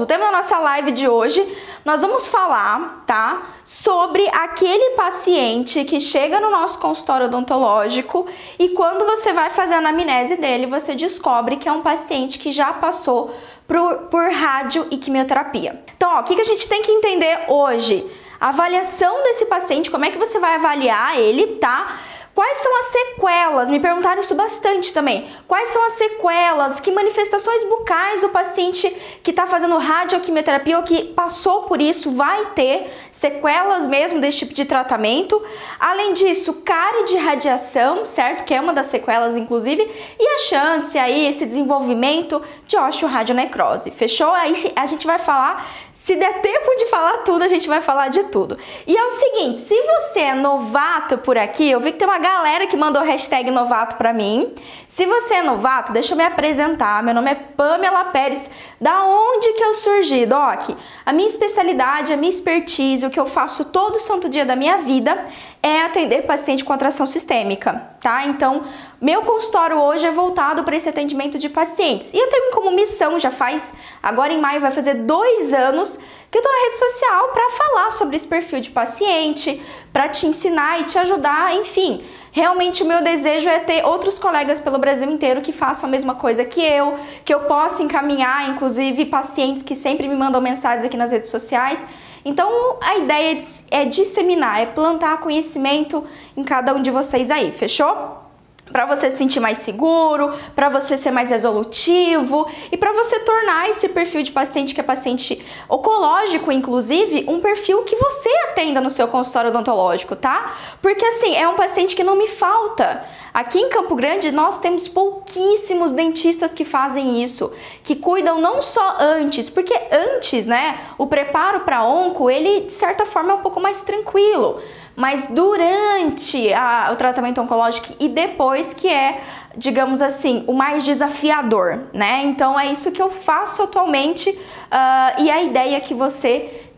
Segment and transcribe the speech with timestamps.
[0.00, 1.40] No tema da nossa live de hoje,
[1.84, 8.26] nós vamos falar, tá, sobre aquele paciente que chega no nosso consultório odontológico
[8.58, 12.50] e quando você vai fazer a anamnese dele, você descobre que é um paciente que
[12.50, 13.32] já passou
[13.68, 15.80] por, por rádio e quimioterapia.
[15.96, 18.04] Então, ó, o que, que a gente tem que entender hoje?
[18.40, 22.00] A avaliação desse paciente, como é que você vai avaliar ele, tá?
[22.34, 23.70] Quais são as sequelas?
[23.70, 25.28] Me perguntaram isso bastante também.
[25.46, 26.80] Quais são as sequelas?
[26.80, 28.90] Que manifestações bucais o paciente
[29.22, 32.92] que está fazendo radioquimioterapia ou que passou por isso vai ter?
[33.12, 35.40] Sequelas mesmo desse tipo de tratamento.
[35.78, 38.44] Além disso, cárie de radiação, certo?
[38.44, 39.88] Que é uma das sequelas, inclusive.
[40.18, 43.92] E a chance aí, esse desenvolvimento de osteoradionecrose.
[43.92, 44.32] Fechou?
[44.32, 45.64] Aí a gente vai falar
[46.04, 48.58] se der tempo de falar tudo, a gente vai falar de tudo.
[48.86, 52.18] E é o seguinte, se você é novato por aqui, eu vi que tem uma
[52.18, 54.52] galera que mandou hashtag novato pra mim.
[54.86, 57.02] Se você é novato, deixa eu me apresentar.
[57.02, 58.50] Meu nome é Pamela Pérez.
[58.78, 60.76] Da onde que eu surgi, Doc?
[61.06, 64.76] A minha especialidade, a minha expertise, o que eu faço todo santo dia da minha
[64.76, 65.26] vida
[65.64, 68.26] é atender paciente com atração sistêmica, tá?
[68.26, 68.64] Então,
[69.00, 72.12] meu consultório hoje é voltado para esse atendimento de pacientes.
[72.12, 75.98] E eu tenho como missão, já faz, agora em maio vai fazer dois anos,
[76.30, 80.26] que eu tô na rede social para falar sobre esse perfil de paciente, para te
[80.26, 82.04] ensinar e te ajudar, enfim.
[82.30, 86.14] Realmente o meu desejo é ter outros colegas pelo Brasil inteiro que façam a mesma
[86.14, 90.98] coisa que eu, que eu possa encaminhar, inclusive pacientes que sempre me mandam mensagens aqui
[90.98, 91.86] nas redes sociais
[92.24, 93.38] então a ideia
[93.70, 96.04] é disseminar, é plantar conhecimento
[96.36, 98.23] em cada um de vocês aí, fechou?
[98.72, 103.68] Para você se sentir mais seguro, para você ser mais resolutivo e para você tornar
[103.68, 108.90] esse perfil de paciente que é paciente oncológico, inclusive, um perfil que você atenda no
[108.90, 110.56] seu consultório odontológico, tá?
[110.80, 113.04] Porque assim, é um paciente que não me falta.
[113.32, 117.52] Aqui em Campo Grande nós temos pouquíssimos dentistas que fazem isso,
[117.82, 123.04] que cuidam não só antes, porque antes, né, o preparo para onco, ele de certa
[123.04, 124.60] forma é um pouco mais tranquilo
[124.96, 129.20] mas durante a, o tratamento oncológico e depois que é,
[129.56, 132.22] digamos assim, o mais desafiador, né?
[132.24, 136.70] Então é isso que eu faço atualmente uh, e a ideia é que você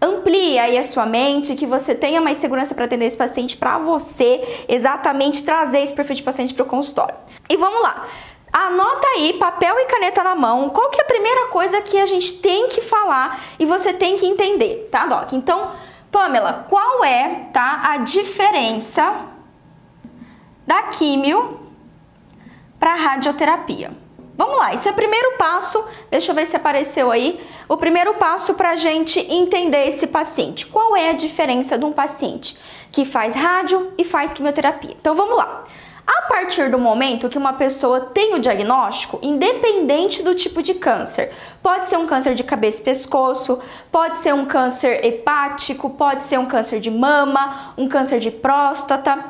[0.00, 3.78] amplie aí a sua mente, que você tenha mais segurança para atender esse paciente para
[3.78, 7.16] você exatamente trazer esse perfil de paciente para o consultório.
[7.48, 8.06] E vamos lá.
[8.52, 12.06] Anota aí, papel e caneta na mão, qual que é a primeira coisa que a
[12.06, 15.32] gente tem que falar e você tem que entender, tá, Doc?
[15.32, 15.70] Então,
[16.10, 19.26] Pamela, qual é, tá, a diferença
[20.66, 21.60] da químio
[22.78, 23.90] para radioterapia?
[24.36, 28.14] Vamos lá, esse é o primeiro passo, deixa eu ver se apareceu aí, o primeiro
[28.14, 30.64] passo para a gente entender esse paciente.
[30.66, 32.56] Qual é a diferença de um paciente
[32.92, 34.94] que faz rádio e faz quimioterapia?
[34.98, 35.64] Então vamos lá.
[36.08, 41.30] A partir do momento que uma pessoa tem o diagnóstico, independente do tipo de câncer,
[41.62, 43.60] pode ser um câncer de cabeça e pescoço,
[43.92, 49.22] pode ser um câncer hepático, pode ser um câncer de mama, um câncer de próstata.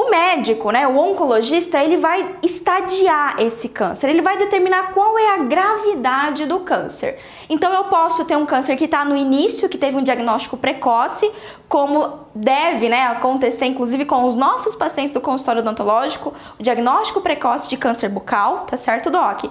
[0.00, 5.34] O médico, né, o oncologista, ele vai estadiar esse câncer, ele vai determinar qual é
[5.34, 7.18] a gravidade do câncer.
[7.50, 11.30] Então eu posso ter um câncer que está no início, que teve um diagnóstico precoce,
[11.68, 17.68] como deve né, acontecer, inclusive com os nossos pacientes do consultório odontológico, o diagnóstico precoce
[17.68, 19.44] de câncer bucal, tá certo, Doc?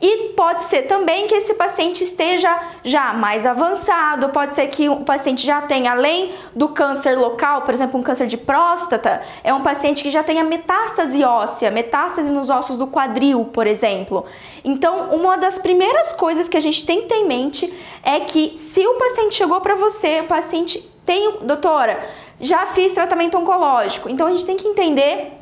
[0.00, 5.04] E pode ser também que esse paciente esteja já mais avançado, pode ser que o
[5.04, 9.60] paciente já tenha, além do câncer local, por exemplo, um câncer de próstata, é um
[9.60, 14.24] paciente que já tenha metástase óssea, metástase nos ossos do quadril, por exemplo.
[14.64, 17.70] Então, uma das primeiras coisas que a gente tem que ter em mente
[18.02, 22.02] é que se o paciente chegou para você, o paciente tem, doutora,
[22.40, 25.39] já fiz tratamento oncológico, então a gente tem que entender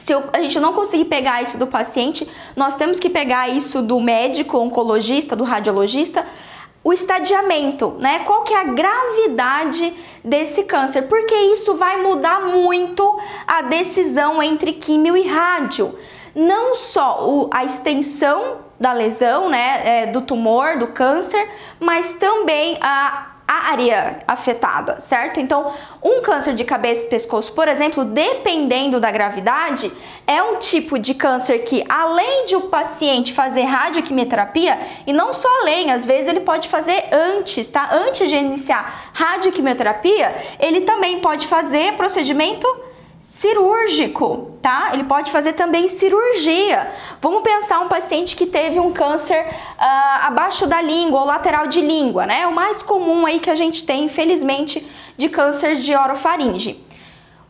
[0.00, 2.26] se a gente não conseguir pegar isso do paciente,
[2.56, 6.24] nós temos que pegar isso do médico, oncologista, do radiologista,
[6.82, 8.20] o estadiamento, né?
[8.20, 9.92] Qual que é a gravidade
[10.24, 11.02] desse câncer?
[11.02, 15.94] Porque isso vai mudar muito a decisão entre químio e rádio.
[16.34, 21.46] Não só o, a extensão da lesão, né, é, do tumor, do câncer,
[21.78, 25.40] mas também a área afetada, certo?
[25.40, 29.90] Então, um câncer de cabeça e pescoço, por exemplo, dependendo da gravidade,
[30.26, 35.48] é um tipo de câncer que, além de o paciente fazer radioquimioterapia, e não só
[35.62, 37.88] além, às vezes ele pode fazer antes, tá?
[37.92, 42.66] Antes de iniciar radioquimioterapia, ele também pode fazer procedimento
[43.40, 44.90] cirúrgico, tá?
[44.92, 46.90] Ele pode fazer também cirurgia.
[47.22, 51.80] Vamos pensar um paciente que teve um câncer uh, abaixo da língua ou lateral de
[51.80, 52.46] língua, né?
[52.46, 56.84] O mais comum aí que a gente tem, infelizmente, de câncer de orofaringe.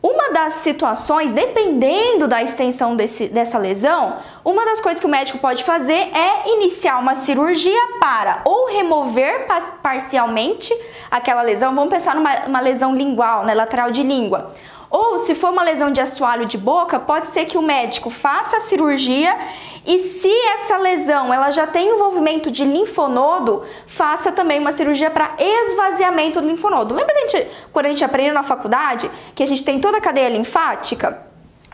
[0.00, 5.38] Uma das situações, dependendo da extensão desse, dessa lesão, uma das coisas que o médico
[5.38, 9.48] pode fazer é iniciar uma cirurgia para ou remover
[9.82, 10.72] parcialmente
[11.10, 14.54] aquela lesão, vamos pensar numa lesão lingual, né, lateral de língua,
[14.90, 18.56] ou se for uma lesão de assoalho de boca, pode ser que o médico faça
[18.56, 19.38] a cirurgia
[19.86, 25.36] e se essa lesão ela já tem envolvimento de linfonodo, faça também uma cirurgia para
[25.38, 26.94] esvaziamento do linfonodo.
[26.94, 30.00] Lembra a gente, quando a gente aprende na faculdade que a gente tem toda a
[30.00, 31.29] cadeia linfática?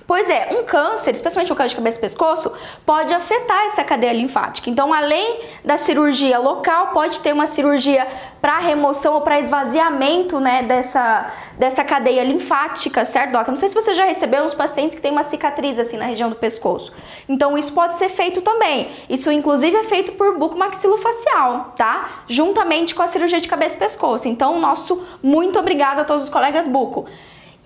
[0.06, 2.52] Pois é, um câncer, especialmente o câncer de cabeça e pescoço,
[2.84, 4.70] pode afetar essa cadeia linfática.
[4.70, 8.06] Então, além da cirurgia local, pode ter uma cirurgia
[8.40, 13.48] para remoção ou para esvaziamento né, dessa, dessa cadeia linfática, certo, Doc?
[13.48, 16.30] Não sei se você já recebeu uns pacientes que têm uma cicatriz assim na região
[16.30, 16.92] do pescoço.
[17.28, 18.88] Então, isso pode ser feito também.
[19.10, 22.22] Isso, inclusive, é feito por bucomaxilofacial, tá?
[22.28, 24.28] Juntamente com a cirurgia de cabeça e pescoço.
[24.28, 27.06] Então, nosso muito obrigado a todos os colegas buco.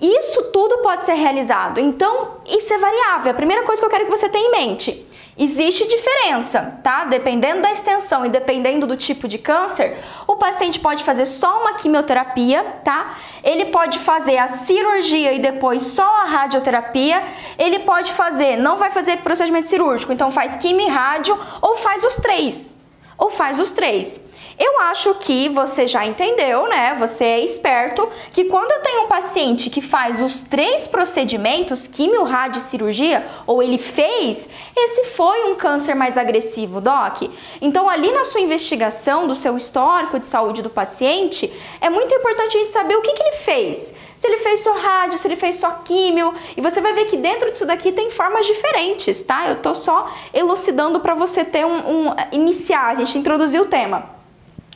[0.01, 1.79] Isso tudo pode ser realizado.
[1.79, 3.33] Então, isso é variável.
[3.33, 5.07] A primeira coisa que eu quero que você tenha em mente,
[5.37, 7.05] existe diferença, tá?
[7.05, 11.75] Dependendo da extensão e dependendo do tipo de câncer, o paciente pode fazer só uma
[11.75, 13.17] quimioterapia, tá?
[13.43, 17.23] Ele pode fazer a cirurgia e depois só a radioterapia.
[17.59, 22.05] Ele pode fazer, não vai fazer procedimento cirúrgico, então faz quimio e rádio ou faz
[22.05, 22.75] os três.
[23.17, 24.21] Ou faz os três.
[24.63, 26.95] Eu acho que você já entendeu, né?
[26.99, 32.25] Você é esperto que quando eu tenho um paciente que faz os três procedimentos, quimio,
[32.25, 34.47] rádio cirurgia, ou ele fez,
[34.77, 37.23] esse foi um câncer mais agressivo, doc.
[37.59, 42.55] Então, ali na sua investigação do seu histórico de saúde do paciente, é muito importante
[42.55, 45.37] a gente saber o que, que ele fez se ele fez só rádio, se ele
[45.37, 49.49] fez só químio, e você vai ver que dentro disso daqui tem formas diferentes, tá?
[49.49, 54.20] Eu tô só elucidando para você ter um, um iniciar, a gente introduziu o tema.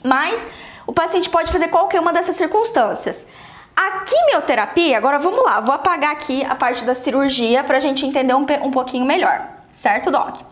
[0.04, 0.48] Mas
[0.86, 3.26] o paciente pode fazer qualquer uma dessas circunstâncias.
[3.74, 8.06] A quimioterapia, agora vamos lá, vou apagar aqui a parte da cirurgia para a gente
[8.06, 10.42] entender um, um pouquinho melhor, certo, Doc?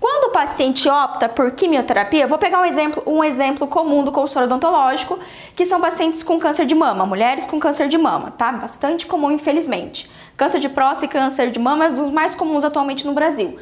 [0.00, 4.46] Quando o paciente opta por quimioterapia, vou pegar um exemplo, um exemplo comum do consultório
[4.46, 5.18] odontológico,
[5.54, 8.52] que são pacientes com câncer de mama, mulheres com câncer de mama, tá?
[8.52, 10.10] Bastante comum, infelizmente.
[10.36, 13.58] Câncer de próstata e câncer de mama é um dos mais comuns atualmente no Brasil.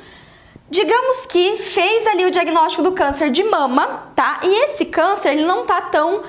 [0.75, 4.41] Digamos que fez ali o diagnóstico do câncer de mama, tá?
[4.43, 6.25] E esse câncer ele não tá tão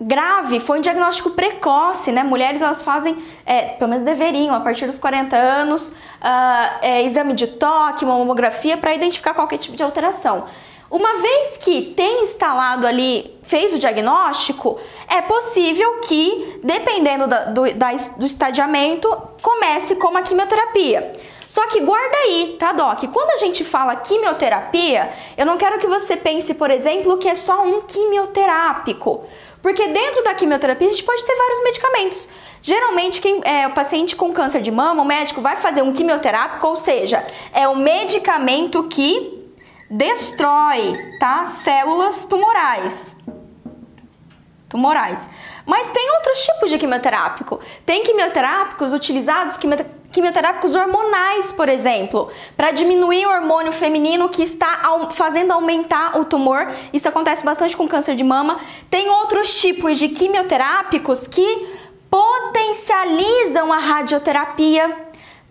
[0.00, 2.22] grave, foi um diagnóstico precoce, né?
[2.22, 7.32] Mulheres elas fazem, é, pelo menos deveriam, a partir dos 40 anos, uh, é, exame
[7.32, 10.44] de toque, uma mamografia para identificar qualquer tipo de alteração.
[10.88, 14.78] Uma vez que tem instalado ali, fez o diagnóstico,
[15.08, 19.08] é possível que, dependendo da, do, da, do estadiamento,
[19.42, 21.16] comece com uma quimioterapia.
[21.48, 23.04] Só que guarda aí, tá, Doc?
[23.10, 27.34] Quando a gente fala quimioterapia, eu não quero que você pense, por exemplo, que é
[27.34, 29.24] só um quimioterápico.
[29.62, 32.28] Porque dentro da quimioterapia a gente pode ter vários medicamentos.
[32.60, 36.66] Geralmente, quem é o paciente com câncer de mama, o médico vai fazer um quimioterápico,
[36.66, 39.52] ou seja, é o medicamento que
[39.90, 41.44] destrói, tá?
[41.46, 43.16] Células tumorais.
[44.68, 45.30] Tumorais.
[45.68, 47.60] Mas tem outros tipos de quimioterápico.
[47.84, 49.58] Tem quimioterápicos utilizados,
[50.10, 56.72] quimioterápicos hormonais, por exemplo, para diminuir o hormônio feminino que está fazendo aumentar o tumor.
[56.90, 58.58] Isso acontece bastante com câncer de mama.
[58.88, 61.68] Tem outros tipos de quimioterápicos que
[62.10, 65.07] potencializam a radioterapia.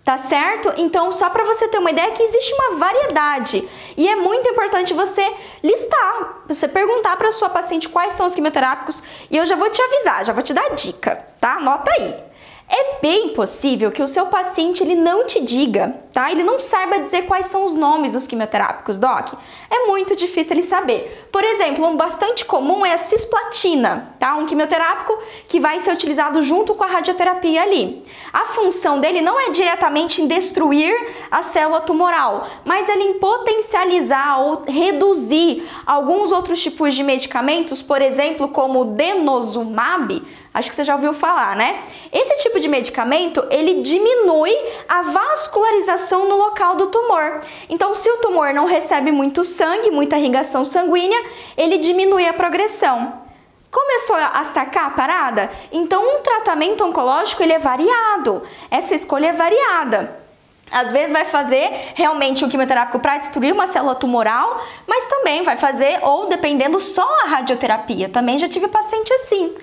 [0.08, 0.74] Tá certo?
[0.78, 4.94] Então, só para você ter uma ideia que existe uma variedade e é muito importante
[4.94, 5.22] você
[5.62, 9.82] listar, você perguntar para sua paciente quais são os quimioterápicos e eu já vou te
[9.82, 11.56] avisar, já vou te dar dica, tá?
[11.56, 12.27] Anota aí.
[12.70, 16.30] É bem possível que o seu paciente ele não te diga, tá?
[16.30, 19.36] Ele não saiba dizer quais são os nomes dos quimioterápicos, doc.
[19.70, 21.28] É muito difícil ele saber.
[21.32, 24.36] Por exemplo, um bastante comum é a cisplatina, tá?
[24.36, 28.04] Um quimioterápico que vai ser utilizado junto com a radioterapia ali.
[28.34, 30.94] A função dele não é diretamente em destruir
[31.32, 38.02] a célula tumoral, mas ele em potencializar ou reduzir alguns outros tipos de medicamentos, por
[38.02, 40.22] exemplo, como o denosumab,
[40.58, 41.84] Acho que você já ouviu falar, né?
[42.12, 44.52] Esse tipo de medicamento, ele diminui
[44.90, 47.42] a vascularização no local do tumor.
[47.70, 51.24] Então, se o tumor não recebe muito sangue, muita irrigação sanguínea,
[51.56, 53.22] ele diminui a progressão.
[53.70, 55.52] Começou a sacar a parada?
[55.72, 58.42] Então, um tratamento oncológico ele é variado.
[58.72, 60.24] Essa escolha é variada.
[60.72, 65.56] Às vezes vai fazer realmente um quimioterápico para destruir uma célula tumoral, mas também vai
[65.56, 68.10] fazer, ou dependendo, só a radioterapia.
[68.10, 69.54] Também já tive paciente assim.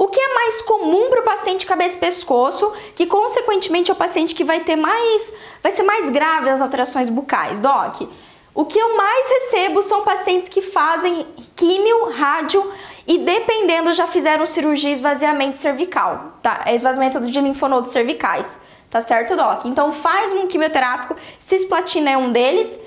[0.00, 3.96] O que é mais comum para o paciente cabeça e pescoço, que consequentemente é o
[3.96, 5.30] paciente que vai ter mais,
[5.62, 8.08] vai ser mais grave as alterações bucais, doc?
[8.54, 12.72] O que eu mais recebo são pacientes que fazem químio, rádio
[13.06, 16.62] e dependendo já fizeram cirurgia esvaziamento cervical, tá?
[16.64, 19.66] É esvaziamento de linfonodos cervicais, tá certo, doc?
[19.66, 22.80] Então faz um quimioterápico, cisplatina é um deles,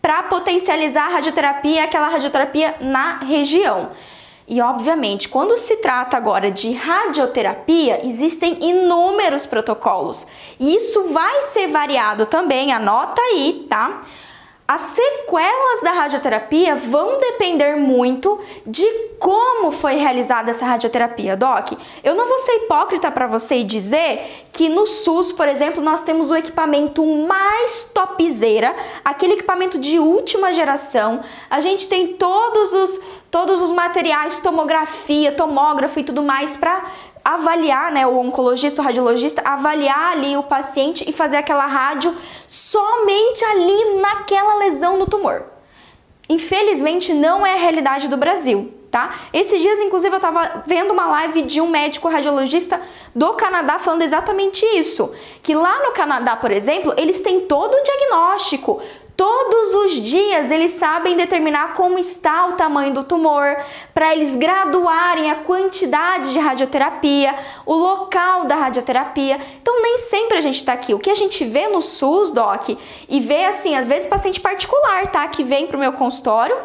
[0.00, 3.90] para potencializar a radioterapia, aquela radioterapia na região.
[4.46, 10.26] E obviamente, quando se trata agora de radioterapia, existem inúmeros protocolos.
[10.58, 14.00] E isso vai ser variado também, anota aí, tá?
[14.66, 18.86] As sequelas da radioterapia vão depender muito de
[19.18, 21.72] como foi realizada essa radioterapia, Doc.
[22.02, 26.02] Eu não vou ser hipócrita para você e dizer que no SUS, por exemplo, nós
[26.02, 31.20] temos o equipamento mais topzera, aquele equipamento de última geração.
[31.50, 33.00] A gente tem todos os
[33.32, 36.84] todos os materiais, tomografia, tomógrafo e tudo mais para
[37.24, 42.14] avaliar, né, o oncologista, o radiologista, avaliar ali o paciente e fazer aquela rádio
[42.46, 45.44] somente ali naquela lesão no tumor.
[46.28, 49.14] Infelizmente não é a realidade do Brasil, tá?
[49.32, 52.80] Esses dias, inclusive, eu estava vendo uma live de um médico radiologista
[53.14, 55.12] do Canadá falando exatamente isso.
[55.42, 58.80] Que lá no Canadá, por exemplo, eles têm todo um diagnóstico,
[59.16, 63.56] Todos os dias eles sabem determinar como está o tamanho do tumor,
[63.92, 67.34] para eles graduarem a quantidade de radioterapia,
[67.66, 69.38] o local da radioterapia.
[69.60, 70.94] Então nem sempre a gente está aqui.
[70.94, 72.70] O que a gente vê no SUS, Doc,
[73.08, 75.26] e vê assim, às vezes paciente particular, tá?
[75.28, 76.56] Que vem para o meu consultório,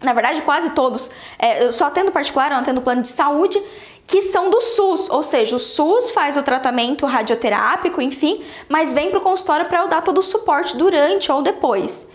[0.00, 3.60] na verdade quase todos, é, só tendo particular, não tendo plano de saúde,
[4.06, 9.10] que são do SUS, ou seja, o SUS faz o tratamento radioterápico, enfim, mas vem
[9.10, 12.06] para o consultório para eu dar todo o suporte durante ou depois.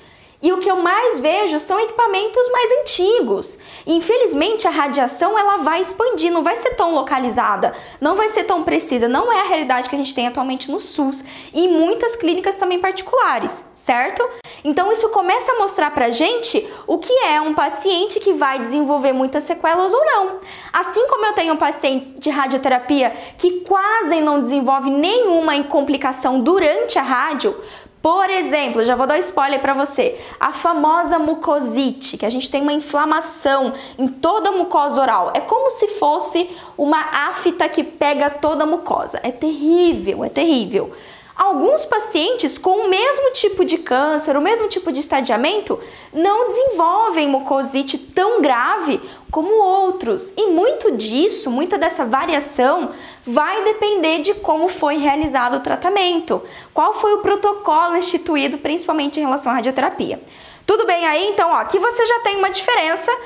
[0.42, 3.58] E o que eu mais vejo são equipamentos mais antigos.
[3.86, 8.64] Infelizmente, a radiação ela vai expandir, não vai ser tão localizada, não vai ser tão
[8.64, 9.10] precisa.
[9.10, 12.56] Não é a realidade que a gente tem atualmente no SUS e em muitas clínicas
[12.56, 14.28] também particulares certo?
[14.64, 19.14] Então isso começa a mostrar pra gente o que é um paciente que vai desenvolver
[19.14, 20.40] muitas sequelas ou não.
[20.72, 27.02] Assim como eu tenho pacientes de radioterapia que quase não desenvolve nenhuma complicação durante a
[27.02, 27.56] rádio,
[28.02, 32.62] por exemplo, já vou dar spoiler para você, a famosa mucosite, que a gente tem
[32.62, 35.34] uma inflamação em toda a mucosa oral.
[35.36, 39.20] É como se fosse uma afta que pega toda a mucosa.
[39.22, 40.94] É terrível, é terrível.
[41.40, 45.80] Alguns pacientes com o mesmo tipo de câncer, o mesmo tipo de estadiamento,
[46.12, 49.00] não desenvolvem mucosite tão grave
[49.32, 50.34] como outros.
[50.36, 52.92] E muito disso, muita dessa variação,
[53.26, 56.44] vai depender de como foi realizado o tratamento,
[56.74, 60.22] qual foi o protocolo instituído, principalmente em relação à radioterapia.
[60.66, 61.30] Tudo bem aí?
[61.30, 63.18] Então, ó, aqui você já tem uma diferença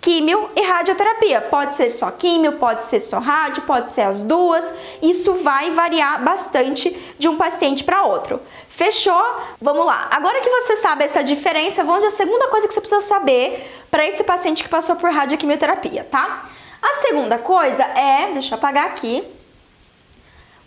[0.00, 1.40] químio e radioterapia.
[1.40, 4.72] Pode ser só químio, pode ser só rádio, pode ser as duas.
[5.02, 8.40] Isso vai variar bastante de um paciente para outro.
[8.68, 9.22] Fechou?
[9.60, 10.08] Vamos lá.
[10.10, 14.06] Agora que você sabe essa diferença, vamos à segunda coisa que você precisa saber para
[14.06, 16.48] esse paciente que passou por radioquimioterapia, tá?
[16.80, 19.26] A segunda coisa é, deixa eu apagar aqui.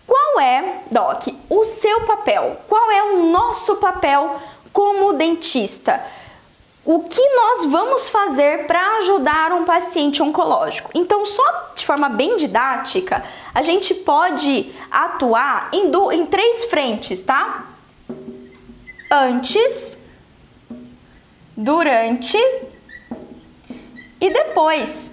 [0.05, 2.57] Qual é, Doc, o seu papel?
[2.67, 4.41] Qual é o nosso papel
[4.73, 6.03] como dentista?
[6.83, 10.89] O que nós vamos fazer para ajudar um paciente oncológico.
[10.95, 13.23] Então, só de forma bem didática,
[13.53, 17.67] a gente pode atuar em, do, em três frentes, tá?
[19.11, 19.99] Antes,
[21.55, 22.37] durante
[24.19, 25.11] e depois.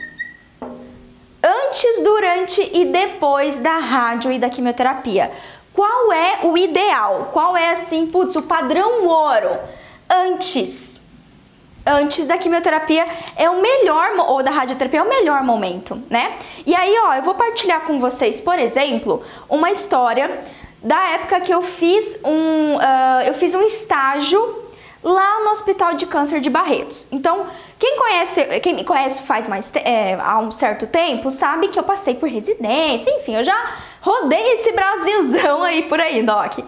[1.42, 5.30] Antes, durante e depois da rádio e da quimioterapia.
[5.74, 7.28] Qual é o ideal?
[7.32, 9.56] Qual é assim, putz, o padrão ouro?
[10.08, 10.97] Antes
[11.88, 16.36] antes da quimioterapia é o melhor, ou da radioterapia é o melhor momento, né?
[16.66, 20.40] E aí, ó, eu vou partilhar com vocês, por exemplo, uma história
[20.82, 24.68] da época que eu fiz um, uh, eu fiz um estágio
[25.02, 27.06] lá no Hospital de Câncer de Barretos.
[27.10, 27.46] Então,
[27.78, 31.82] quem conhece, quem me conhece faz mais é, há um certo tempo, sabe que eu
[31.82, 36.58] passei por residência, enfim, eu já rodei esse Brasilzão aí por aí, Doc.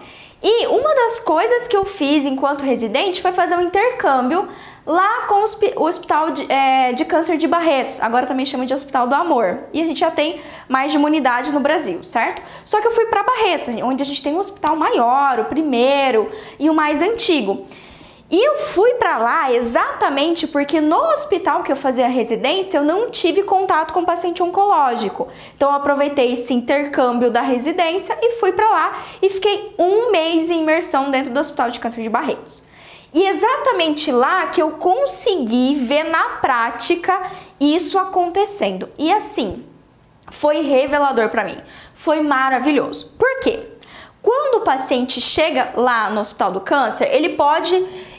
[0.43, 4.47] E uma das coisas que eu fiz enquanto residente foi fazer um intercâmbio
[4.85, 9.07] lá com o Hospital de, é, de, Câncer de Barretos, agora também chama de Hospital
[9.07, 9.59] do Amor.
[9.71, 12.41] E a gente já tem mais de uma unidade no Brasil, certo?
[12.65, 16.31] Só que eu fui para Barretos, onde a gente tem um hospital maior, o primeiro
[16.59, 17.65] e o mais antigo.
[18.31, 23.11] E eu fui para lá exatamente porque no hospital que eu fazia residência eu não
[23.11, 25.27] tive contato com paciente oncológico.
[25.53, 30.49] Então eu aproveitei esse intercâmbio da residência e fui para lá e fiquei um mês
[30.49, 32.63] em imersão dentro do Hospital de Câncer de Barretos.
[33.13, 37.21] E exatamente lá que eu consegui ver na prática
[37.59, 38.87] isso acontecendo.
[38.97, 39.65] E assim,
[40.29, 41.57] foi revelador para mim.
[41.93, 43.11] Foi maravilhoso.
[43.19, 43.70] Por quê?
[44.21, 47.75] Quando o paciente chega lá no Hospital do Câncer, ele pode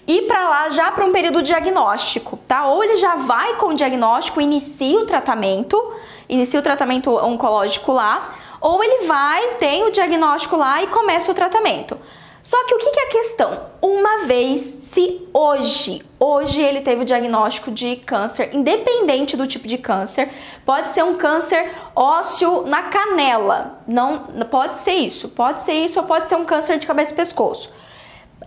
[0.07, 2.67] ir para lá já para um período diagnóstico, tá?
[2.67, 5.81] Ou ele já vai com o diagnóstico, inicia o tratamento,
[6.29, 11.35] inicia o tratamento oncológico lá, ou ele vai, tem o diagnóstico lá e começa o
[11.35, 11.99] tratamento.
[12.43, 13.67] Só que o que é a questão?
[13.81, 19.79] Uma vez se hoje, hoje ele teve o diagnóstico de câncer, independente do tipo de
[19.79, 20.29] câncer,
[20.67, 26.07] pode ser um câncer ósseo na canela, não pode ser isso, pode ser isso ou
[26.07, 27.73] pode ser um câncer de cabeça e pescoço.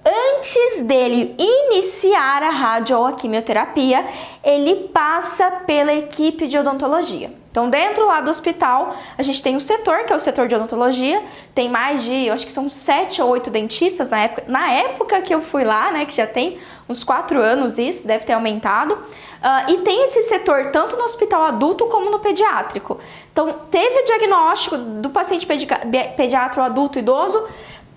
[0.05, 4.05] Antes dele iniciar a radio ou a quimioterapia,
[4.43, 7.44] ele passa pela equipe de odontologia.
[7.55, 10.55] Então, dentro lá do hospital, a gente tem o setor, que é o setor de
[10.55, 14.69] odontologia, tem mais de, eu acho que são sete ou oito dentistas na época, na
[14.69, 16.59] época que eu fui lá, né, que já tem
[16.89, 18.95] uns quatro anos isso, deve ter aumentado.
[18.95, 22.99] Uh, e tem esse setor tanto no hospital adulto como no pediátrico.
[23.31, 27.41] Então, teve diagnóstico do paciente pediatra adulto idoso,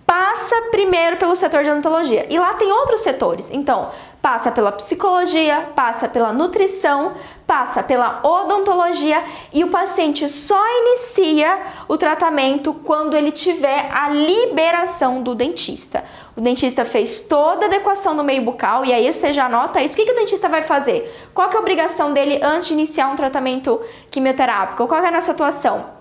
[0.06, 2.26] passa primeiro pelo setor de odontologia.
[2.30, 3.50] E lá tem outros setores.
[3.50, 7.14] Então, passa pela psicologia, passa pela nutrição,
[7.46, 9.22] passa pela odontologia
[9.52, 16.04] e o paciente só inicia o tratamento quando ele tiver a liberação do dentista.
[16.36, 19.94] O dentista fez toda a adequação no meio bucal e aí você já anota isso.
[19.94, 21.30] O que, o dentista vai fazer?
[21.32, 24.86] Qual é a obrigação dele antes de iniciar um tratamento quimioterápico?
[24.86, 25.98] Qual é a nossa atuação?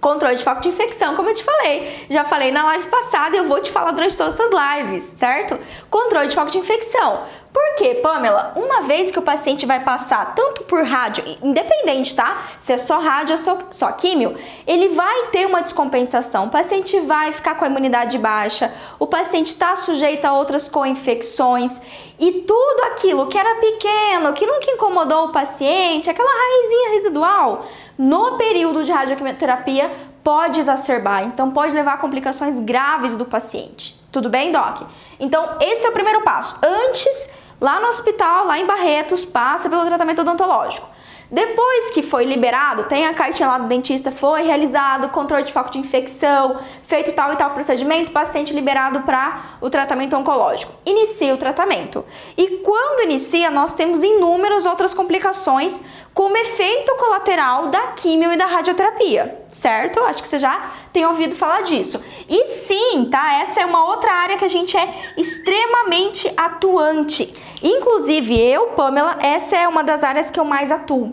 [0.00, 2.06] Controle de foco de infecção, como eu te falei.
[2.08, 5.58] Já falei na live passada e eu vou te falar durante todas essas lives, certo?
[5.90, 7.24] Controle de foco de infecção.
[7.52, 8.52] Por quê, Pamela?
[8.54, 12.44] Uma vez que o paciente vai passar tanto por rádio, independente, tá?
[12.58, 16.46] Se é só rádio ou só, só químio, ele vai ter uma descompensação.
[16.46, 21.80] O paciente vai ficar com a imunidade baixa, o paciente está sujeito a outras co-infecções
[22.20, 27.66] e tudo aquilo que era pequeno, que nunca incomodou o paciente, aquela raizinha residual,
[27.98, 29.90] no período de radioquimioterapia
[30.22, 33.98] pode exacerbar, então pode levar a complicações graves do paciente.
[34.12, 34.82] Tudo bem, Doc?
[35.18, 36.58] Então, esse é o primeiro passo.
[36.62, 40.88] Antes, lá no hospital, lá em Barretos, passa pelo tratamento odontológico.
[41.32, 45.70] Depois que foi liberado, tem a cartinha lá do dentista, foi realizado controle de foco
[45.70, 50.72] de infecção, feito tal e tal procedimento, paciente liberado para o tratamento oncológico.
[50.84, 52.04] Inicia o tratamento.
[52.36, 55.80] E quando inicia, nós temos inúmeras outras complicações
[56.12, 60.00] como efeito colateral da quimio e da radioterapia, certo?
[60.00, 62.02] Acho que você já tem ouvido falar disso.
[62.28, 63.40] E sim, tá?
[63.40, 67.34] Essa é uma outra área que a gente é extremamente atuante.
[67.62, 71.12] Inclusive eu, Pamela, essa é uma das áreas que eu mais atuo.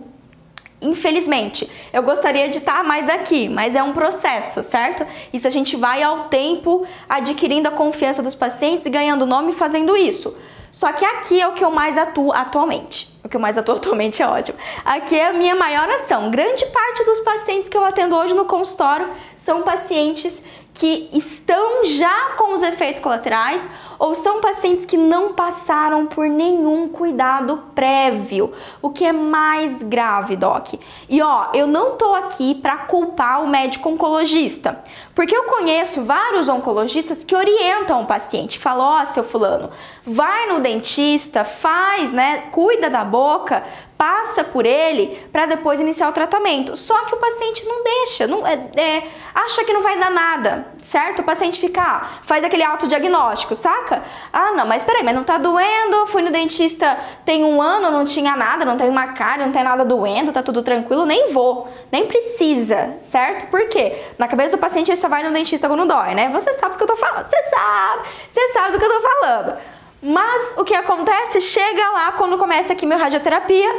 [0.79, 5.07] Infelizmente, eu gostaria de estar mais aqui, mas é um processo, certo?
[5.33, 9.97] Isso a gente vai ao tempo adquirindo a confiança dos pacientes e ganhando nome fazendo
[9.97, 10.37] isso.
[10.71, 13.15] Só que aqui é o que eu mais atuo atualmente.
[13.23, 14.57] O que eu mais atuo atualmente é ótimo.
[14.85, 16.29] Aqui é a minha maior ação.
[16.31, 22.35] Grande parte dos pacientes que eu atendo hoje no consultório são pacientes que estão já
[22.37, 28.89] com os efeitos colaterais ou são pacientes que não passaram por nenhum cuidado prévio, o
[28.89, 30.73] que é mais grave, doc.
[31.09, 34.83] E ó, eu não tô aqui para culpar o médico oncologista,
[35.15, 39.69] porque eu conheço vários oncologistas que orientam o paciente, falam: "Ó, oh, seu fulano,
[40.05, 43.63] vai no dentista, faz, né, cuida da boca,
[43.97, 46.77] passa por ele para depois iniciar o tratamento.
[46.77, 50.67] Só que o paciente não deixa, não, é, é, acha que não vai dar nada,
[50.83, 51.19] certo?
[51.19, 53.86] O paciente fica, ah, faz aquele autodiagnóstico, saca?
[54.31, 58.05] Ah, não, mas peraí, mas não tá doendo, fui no dentista tem um ano, não
[58.05, 61.67] tinha nada, não tem uma cara, não tem nada doendo, tá tudo tranquilo, nem vou,
[61.91, 63.47] nem precisa, certo?
[63.47, 63.95] Por quê?
[64.17, 66.29] Na cabeça do paciente ele só vai no dentista quando dói, né?
[66.29, 69.01] Você sabe do que eu tô falando, você sabe, você sabe do que eu tô
[69.01, 69.57] falando.
[70.01, 71.41] Mas o que acontece?
[71.41, 73.69] Chega lá quando começa a quimio-radioterapia,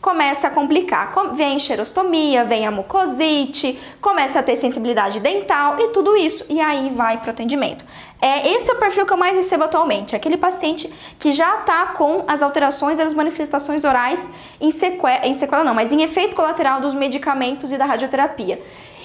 [0.00, 1.12] começa a complicar.
[1.34, 6.46] Vem xerostomia, vem a mucosite, começa a ter sensibilidade dental e tudo isso.
[6.48, 7.84] E aí vai para o atendimento.
[8.20, 10.16] É, esse é o perfil que eu mais recebo atualmente.
[10.16, 14.30] Aquele paciente que já está com as alterações das manifestações orais
[14.60, 18.62] em sequela, em sequela não, mas em efeito colateral dos medicamentos e da radioterapia.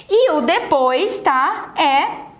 [0.08, 1.72] E o depois, tá?
[1.76, 2.31] É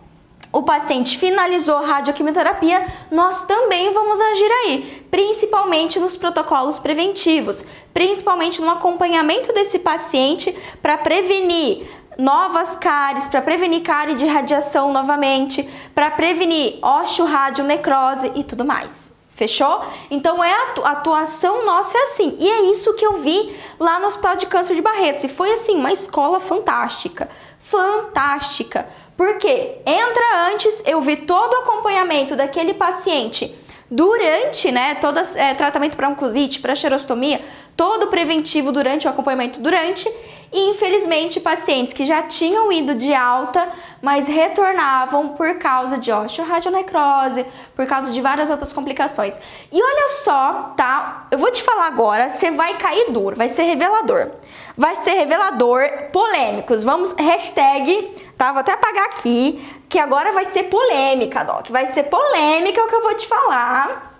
[0.52, 8.60] o paciente finalizou a radioquimioterapia, nós também vamos agir aí, principalmente nos protocolos preventivos, principalmente
[8.60, 11.88] no acompanhamento desse paciente para prevenir
[12.18, 19.12] novas cáries, para prevenir cárie de radiação novamente, para prevenir osteoradionecrose e tudo mais.
[19.34, 19.82] Fechou?
[20.10, 22.36] Então é a atuação nossa é assim.
[22.38, 25.24] E é isso que eu vi lá no Hospital de Câncer de Barretos.
[25.24, 27.30] E foi assim, uma escola fantástica.
[27.62, 28.86] Fantástica.
[29.16, 33.54] Porque entra antes, eu vi todo o acompanhamento daquele paciente
[33.90, 37.40] durante, né, todo é, tratamento para oncosite, para xerostomia,
[37.76, 40.08] todo preventivo durante o acompanhamento durante,
[40.52, 43.66] E infelizmente, pacientes que já tinham ido de alta,
[44.02, 49.34] mas retornavam por causa de osteoradionecrose, por causa de várias outras complicações.
[49.72, 51.26] E olha só, tá?
[51.30, 54.30] Eu vou te falar agora, você vai cair duro, vai ser revelador.
[54.76, 55.82] Vai ser revelador,
[56.12, 56.82] polêmicos.
[56.82, 58.52] Vamos, hashtag, tá?
[58.52, 61.68] Vou até apagar aqui, que agora vai ser polêmica, Doc.
[61.68, 64.14] Vai ser polêmica o que eu vou te falar,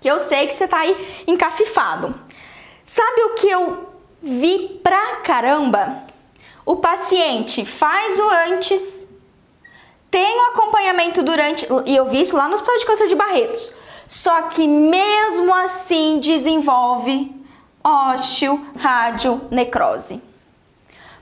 [0.00, 2.14] que eu sei que você tá aí encafifado.
[2.84, 3.88] Sabe o que eu
[4.22, 6.04] vi pra caramba?
[6.64, 9.08] O paciente faz o antes,
[10.10, 13.74] tem o acompanhamento durante, e eu vi isso lá no Hospital de Câncer de Barretos,
[14.06, 17.39] só que mesmo assim desenvolve
[17.82, 20.22] osteoradionecrose.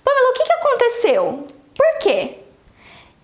[0.04, 1.48] Pamela, o que, que aconteceu?
[1.74, 2.40] Por quê?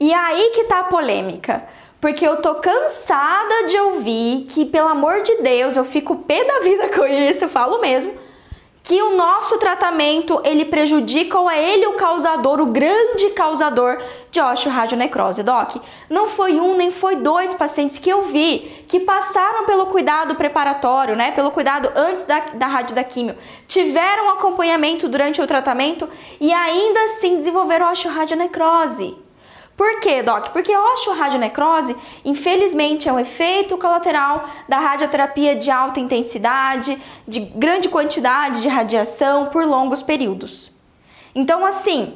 [0.00, 1.64] E aí que tá a polêmica.
[2.00, 6.58] Porque eu tô cansada de ouvir que, pelo amor de Deus, eu fico pé da
[6.60, 8.23] vida com isso, eu falo mesmo
[8.84, 13.98] que o nosso tratamento ele prejudica ou é ele o causador, o grande causador
[14.30, 15.76] de osteoradionecrose, doc.
[16.10, 21.16] Não foi um nem foi dois pacientes que eu vi que passaram pelo cuidado preparatório,
[21.16, 23.34] né, pelo cuidado antes da, da rádio da químio,
[23.66, 26.06] tiveram acompanhamento durante o tratamento
[26.38, 29.23] e ainda assim desenvolveram osteoradionecrose.
[29.76, 30.50] Por quê, Doc?
[30.50, 37.88] Porque a osteoradionecrose, infelizmente, é um efeito colateral da radioterapia de alta intensidade, de grande
[37.88, 40.70] quantidade de radiação por longos períodos.
[41.34, 42.14] Então, assim,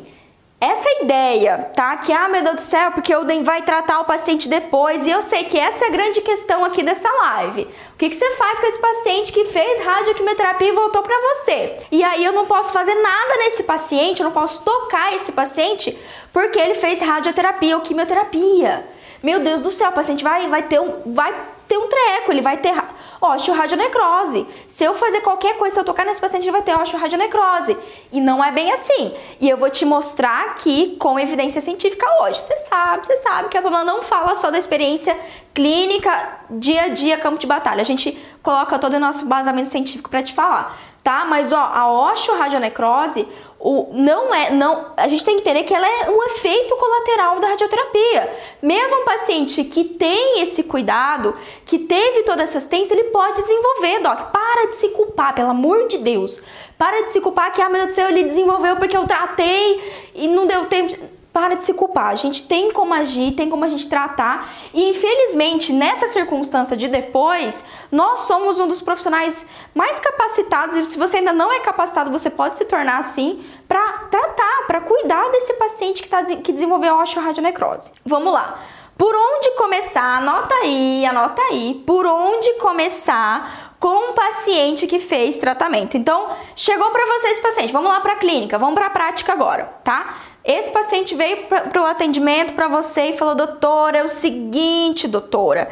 [0.60, 1.96] essa ideia, tá?
[1.98, 5.10] Que, ah, meu Deus do céu, porque o DEM vai tratar o paciente depois, e
[5.10, 7.62] eu sei que essa é a grande questão aqui dessa live.
[7.62, 11.76] O que, que você faz com esse paciente que fez radioquimioterapia e voltou para você?
[11.92, 15.96] E aí eu não posso fazer nada nesse paciente, eu não posso tocar esse paciente
[16.32, 18.84] porque ele fez radioterapia ou quimioterapia.
[19.22, 21.12] Meu Deus do céu, o paciente vai, vai ter um.
[21.12, 21.34] Vai
[21.66, 22.72] ter um treco, ele vai ter
[23.20, 24.46] osteoradionecrose.
[24.68, 27.76] Se eu fazer qualquer coisa, se eu tocar nesse paciente, ele vai ter osteoradionecrose.
[28.10, 29.14] E não é bem assim.
[29.38, 32.40] E eu vou te mostrar aqui com evidência científica hoje.
[32.40, 35.14] Você sabe, você sabe que a Pamela não fala só da experiência
[35.52, 37.82] clínica, dia a dia, campo de batalha.
[37.82, 40.74] A gente coloca todo o nosso basamento científico para te falar
[41.08, 41.24] tá?
[41.24, 43.26] Mas ó, a osteoradionecrose,
[43.60, 47.40] o, não é, não, a gente tem que entender que ela é um efeito colateral
[47.40, 48.32] da radioterapia.
[48.62, 53.98] Mesmo um paciente que tem esse cuidado, que teve toda essa assistência, ele pode desenvolver,
[54.00, 54.30] doc.
[54.30, 56.40] Para de se culpar, pelo amor de Deus.
[56.78, 59.82] Para de se culpar que, ah, meu Deus do céu, ele desenvolveu porque eu tratei
[60.14, 60.96] e não deu tempo.
[61.38, 62.08] Para de se culpar.
[62.08, 64.52] A gente tem como agir, tem como a gente tratar.
[64.74, 67.54] E infelizmente, nessa circunstância de depois,
[67.92, 70.76] nós somos um dos profissionais mais capacitados.
[70.76, 74.80] E se você ainda não é capacitado, você pode se tornar assim para tratar, para
[74.80, 77.92] cuidar desse paciente que, tá, que desenvolveu osteoradionecrose.
[78.04, 78.58] Vamos lá.
[78.96, 80.18] Por onde começar?
[80.18, 81.80] Anota aí, anota aí.
[81.86, 85.96] Por onde começar com um paciente que fez tratamento?
[85.96, 87.72] Então, chegou para você esse paciente.
[87.72, 90.16] Vamos lá para a clínica, vamos para a prática agora, tá?
[90.48, 95.68] Esse paciente veio para o atendimento para você e falou: Doutora, é o seguinte, doutora.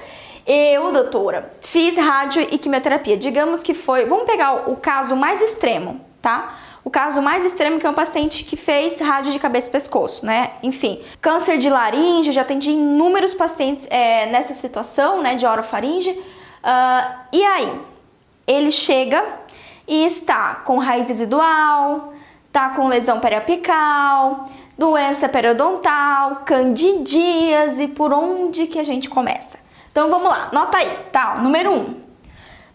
[0.47, 3.17] Eu, doutora, fiz rádio e quimioterapia.
[3.17, 4.05] Digamos que foi.
[4.05, 6.57] Vamos pegar o caso mais extremo, tá?
[6.85, 10.27] O caso mais extremo que é um paciente que fez rádio de cabeça e pescoço,
[10.27, 10.53] né?
[10.63, 16.11] Enfim, câncer de laringe, já atendi inúmeros pacientes é, nessa situação, né, de orofaringe.
[16.11, 17.81] Uh, e aí,
[18.47, 19.25] ele chega
[19.89, 22.13] e está com raiz residual,
[22.53, 24.45] tá com lesão periapical,
[24.77, 29.59] doença periodontal, candidíase, por onde que a gente começa?
[29.91, 31.37] Então vamos lá, nota aí, tá?
[31.37, 31.95] Número um.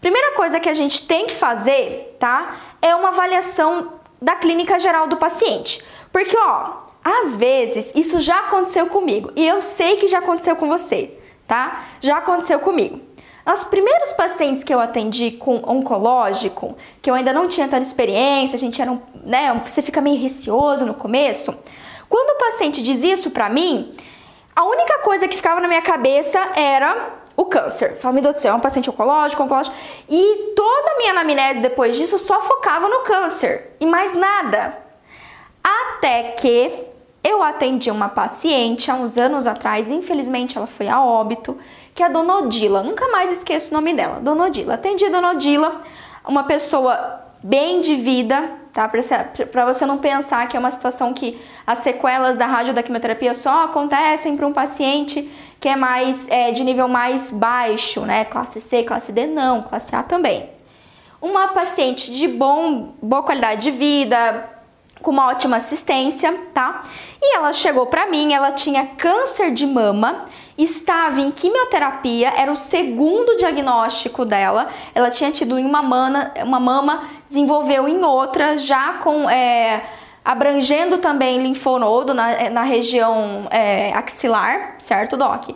[0.00, 2.56] Primeira coisa que a gente tem que fazer, tá?
[2.82, 5.82] É uma avaliação da clínica geral do paciente.
[6.12, 10.68] Porque, ó, às vezes isso já aconteceu comigo e eu sei que já aconteceu com
[10.68, 11.84] você, tá?
[12.00, 13.00] Já aconteceu comigo.
[13.44, 18.56] Os primeiros pacientes que eu atendi com oncológico, que eu ainda não tinha tanta experiência,
[18.56, 21.56] a gente era um, né, você fica meio receoso no começo.
[22.12, 23.90] Quando o paciente diz isso pra mim,
[24.54, 27.96] a única coisa que ficava na minha cabeça era o câncer.
[27.96, 29.74] Fala, meu Deus do céu, é um paciente oncológico, oncológico.
[30.10, 34.76] E toda a minha anamnese depois disso só focava no câncer e mais nada.
[35.64, 36.84] Até que
[37.24, 41.58] eu atendi uma paciente há uns anos atrás, infelizmente ela foi a óbito,
[41.94, 42.82] que é a Dona Odila.
[42.82, 44.74] Nunca mais esqueço o nome dela, Dona Odila.
[44.74, 45.80] Atendi a Dona Odila,
[46.26, 48.88] uma pessoa bem de vida, tá?
[48.88, 53.34] Para você não pensar que é uma situação que as sequelas da rádio da quimioterapia
[53.34, 58.24] só acontecem para um paciente que é mais é, de nível mais baixo, né?
[58.24, 60.50] Classe C, classe D não, classe A também.
[61.20, 64.48] Uma paciente de bom, boa qualidade de vida,
[65.00, 66.82] com uma ótima assistência, tá?
[67.20, 72.56] E ela chegou para mim, ela tinha câncer de mama, estava em quimioterapia, era o
[72.56, 74.68] segundo diagnóstico dela.
[74.94, 79.82] Ela tinha tido em uma, mana, uma mama, desenvolveu em outra, já com é,
[80.24, 85.50] abrangendo também linfonodo na, na região é, axilar, certo, Doc?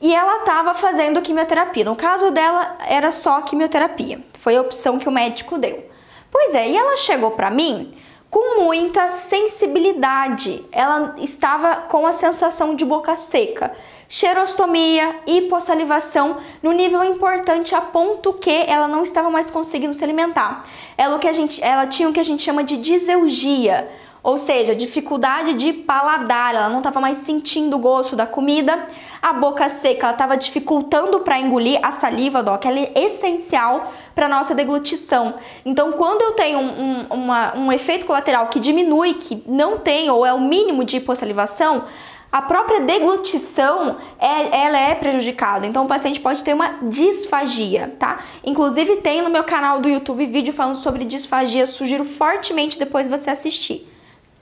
[0.00, 1.84] E ela estava fazendo quimioterapia.
[1.84, 4.20] No caso dela, era só quimioterapia.
[4.38, 5.88] Foi a opção que o médico deu.
[6.28, 7.94] Pois é, e ela chegou para mim
[8.28, 10.64] com muita sensibilidade.
[10.72, 13.72] Ela estava com a sensação de boca seca,
[14.12, 20.66] xerostomia, hipossalivação no nível importante a ponto que ela não estava mais conseguindo se alimentar.
[20.98, 23.88] Ela, o que a gente, ela tinha o que a gente chama de diseugia,
[24.22, 28.86] ou seja, dificuldade de paladar, ela não estava mais sentindo o gosto da comida,
[29.22, 34.28] a boca seca, ela estava dificultando para engolir a saliva, Doc, ela é essencial para
[34.28, 35.36] nossa deglutição.
[35.64, 40.10] Então, quando eu tenho um, um, uma, um efeito colateral que diminui, que não tem
[40.10, 41.86] ou é o mínimo de hipossalivação,
[42.32, 45.66] a própria deglutição é, ela é prejudicada.
[45.66, 48.18] Então o paciente pode ter uma disfagia, tá?
[48.42, 53.30] Inclusive tem no meu canal do YouTube vídeo falando sobre disfagia, sugiro fortemente depois você
[53.30, 53.92] assistir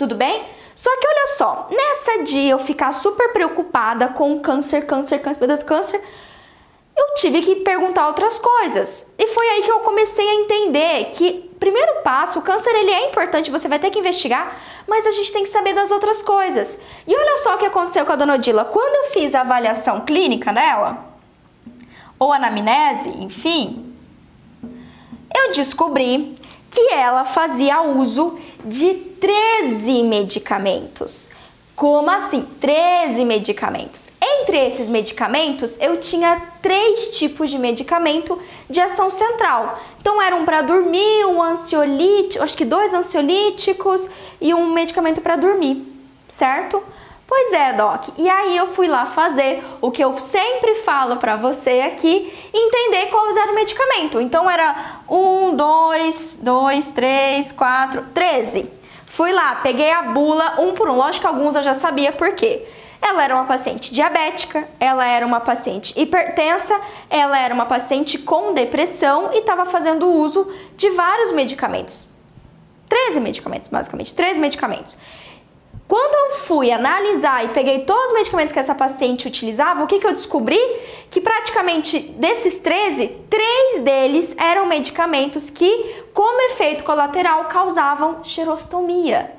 [0.00, 0.44] tudo bem?
[0.74, 5.48] Só que olha só, nessa dia eu ficar super preocupada com câncer, câncer, câncer, meu
[5.48, 6.00] Deus, câncer,
[6.96, 9.07] eu tive que perguntar outras coisas.
[9.18, 13.09] E foi aí que eu comecei a entender que primeiro passo, o câncer ele é
[13.09, 16.81] importante, você vai ter que investigar, mas a gente tem que saber das outras coisas.
[17.07, 18.64] E olha só o que aconteceu com a dona Odila.
[18.64, 21.07] Quando eu fiz a avaliação clínica dela,
[22.18, 23.94] ou anamnese, enfim,
[25.35, 26.35] eu descobri
[26.70, 31.31] que ela fazia uso de 13 medicamentos.
[31.80, 32.46] Como assim?
[32.60, 34.12] 13 medicamentos.
[34.20, 38.38] Entre esses medicamentos, eu tinha três tipos de medicamento
[38.68, 39.80] de ação central.
[39.98, 44.10] Então, eram para dormir, um ansiolítico, acho que dois ansiolíticos
[44.42, 45.90] e um medicamento para dormir,
[46.28, 46.82] certo?
[47.26, 48.08] Pois é, Doc.
[48.18, 53.06] E aí eu fui lá fazer o que eu sempre falo para você aqui, entender
[53.06, 54.20] qual era o medicamento.
[54.20, 58.79] Então era um, dois, dois, três, quatro, treze.
[59.10, 60.94] Fui lá, peguei a bula um por um.
[60.94, 62.64] Lógico que alguns eu já sabia por quê.
[63.02, 68.54] Ela era uma paciente diabética, ela era uma paciente hipertensa, ela era uma paciente com
[68.54, 72.06] depressão e estava fazendo uso de vários medicamentos.
[72.88, 74.96] 13 medicamentos, basicamente, 13 medicamentos.
[75.90, 79.98] Quando eu fui analisar e peguei todos os medicamentos que essa paciente utilizava, o que,
[79.98, 80.57] que eu descobri?
[81.11, 89.33] Que praticamente desses 13, três deles eram medicamentos que, como efeito colateral, causavam xerostomia.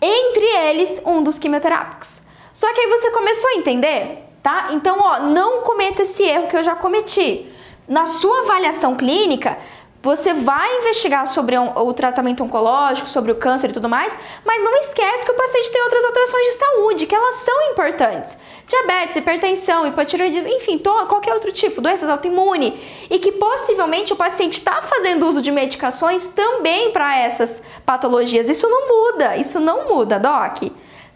[0.00, 2.22] Entre eles, um dos quimioterápicos.
[2.54, 4.68] Só que aí você começou a entender, tá?
[4.70, 7.46] Então, ó, não cometa esse erro que eu já cometi.
[7.86, 9.58] Na sua avaliação clínica,
[10.02, 14.12] você vai investigar sobre o tratamento oncológico, sobre o câncer e tudo mais,
[14.44, 18.38] mas não esquece que o paciente tem outras alterações de saúde, que elas são importantes.
[18.66, 22.72] Diabetes, hipertensão, hipotiroidismo, enfim, qualquer outro tipo, doenças autoimunes.
[23.10, 28.48] E que possivelmente o paciente está fazendo uso de medicações também para essas patologias.
[28.48, 30.62] Isso não muda, isso não muda, Doc.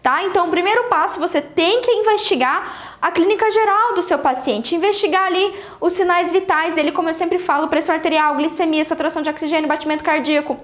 [0.03, 0.21] Tá?
[0.21, 5.27] Então, o primeiro passo, você tem que investigar a clínica geral do seu paciente, investigar
[5.27, 9.67] ali os sinais vitais dele, como eu sempre falo, pressão arterial, glicemia, saturação de oxigênio,
[9.67, 10.57] batimento cardíaco.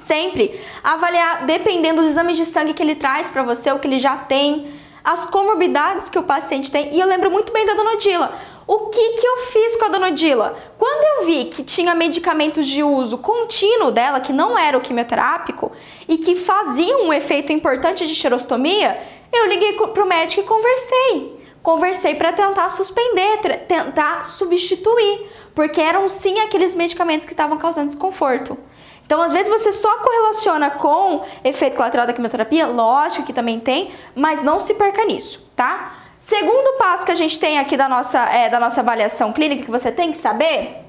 [0.00, 3.98] Sempre avaliar, dependendo dos exames de sangue que ele traz para você, o que ele
[3.98, 6.94] já tem, as comorbidades que o paciente tem.
[6.94, 8.32] E eu lembro muito bem da dona Dila.
[8.64, 10.56] O que, que eu fiz com a dona Dila?
[10.78, 15.72] Quando eu vi que tinha medicamentos de uso contínuo dela, que não era o quimioterápico,
[16.08, 21.41] e que faziam um efeito importante de xerostomia, eu liguei para o médico e conversei
[21.62, 28.58] conversei para tentar suspender, tentar substituir, porque eram sim aqueles medicamentos que estavam causando desconforto.
[29.04, 33.92] Então, às vezes você só correlaciona com efeito colateral da quimioterapia, lógico que também tem,
[34.14, 35.94] mas não se perca nisso, tá?
[36.18, 39.70] Segundo passo que a gente tem aqui da nossa, é, da nossa avaliação clínica que
[39.70, 40.84] você tem que saber,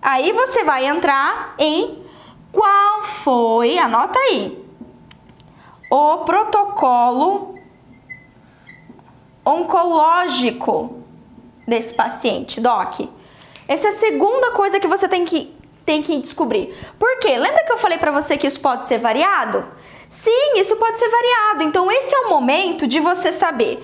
[0.00, 2.02] aí você vai entrar em
[2.52, 4.64] qual foi, anota aí,
[5.90, 7.57] o protocolo
[9.48, 11.02] oncológico
[11.66, 13.00] desse paciente, doc.
[13.66, 16.74] Essa é a segunda coisa que você tem que, tem que descobrir.
[16.98, 17.36] Por quê?
[17.36, 19.64] Lembra que eu falei para você que isso pode ser variado?
[20.08, 21.64] Sim, isso pode ser variado.
[21.64, 23.82] Então, esse é o momento de você saber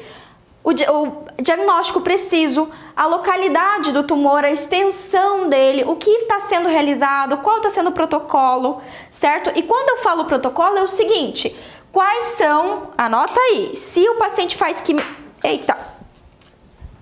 [0.62, 6.68] o, o, diagnóstico preciso, a localidade do tumor, a extensão dele, o que está sendo
[6.68, 9.52] realizado, qual está sendo o protocolo, certo?
[9.54, 11.54] E quando eu falo protocolo, é o seguinte:
[11.92, 15.76] quais são, anota aí, se o paciente faz quimio Eita.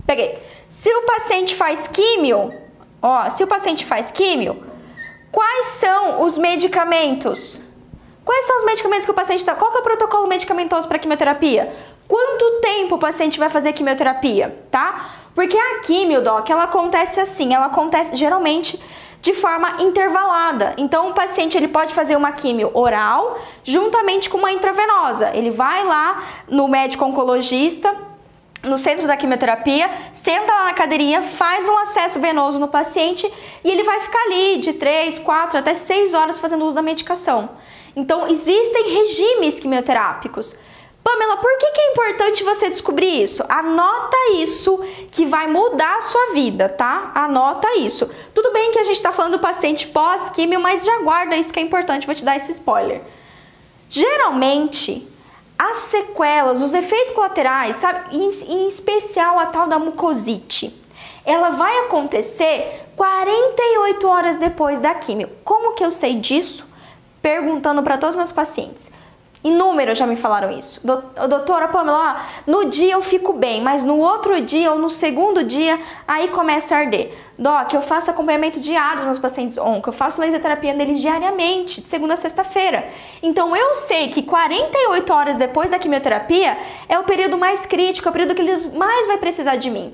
[0.05, 0.37] Peguei.
[0.69, 2.53] Se o paciente faz químio,
[3.01, 4.65] ó, se o paciente faz químio,
[5.31, 7.61] quais são os medicamentos?
[8.25, 9.55] Quais são os medicamentos que o paciente está?
[9.55, 11.73] Qual é o protocolo medicamentoso para quimioterapia?
[12.09, 15.11] Quanto tempo o paciente vai fazer quimioterapia, tá?
[15.35, 18.79] Porque a quimio, doc, ela acontece assim, ela acontece geralmente
[19.21, 20.75] de forma intervalada.
[20.77, 25.31] Então o paciente ele pode fazer uma químio oral juntamente com uma intravenosa.
[25.33, 28.12] Ele vai lá no médico oncologista
[28.63, 33.31] no centro da quimioterapia, senta lá na cadeirinha, faz um acesso venoso no paciente
[33.65, 37.51] e ele vai ficar ali de 3, 4 até 6 horas fazendo uso da medicação.
[37.95, 40.57] Então, existem regimes quimioterápicos.
[41.03, 43.45] Pamela, por que, que é importante você descobrir isso?
[43.49, 47.11] Anota isso que vai mudar a sua vida, tá?
[47.13, 48.09] Anota isso.
[48.33, 51.59] Tudo bem que a gente está falando do paciente pós-químio, mas já guarda isso que
[51.59, 53.03] é importante, vou te dar esse spoiler.
[53.89, 55.12] Geralmente,
[55.71, 60.77] as sequelas, os efeitos colaterais, sabe, em, em especial a tal da mucosite,
[61.25, 65.31] ela vai acontecer 48 horas depois da químio.
[65.45, 66.69] Como que eu sei disso?
[67.21, 68.91] Perguntando para todos os meus pacientes.
[69.45, 70.81] Inúmeros já me falaram isso.
[71.29, 75.81] Doutora Pamela, no dia eu fico bem, mas no outro dia ou no segundo dia,
[76.07, 77.13] aí começa a arder.
[77.37, 81.81] Doc, eu faço acompanhamento diário dos meus pacientes onco, eu faço laser terapia neles diariamente,
[81.81, 82.87] de segunda a sexta-feira.
[83.21, 86.57] Então eu sei que 48 horas depois da quimioterapia
[86.89, 89.93] é o período mais crítico, é o período que ele mais vai precisar de mim.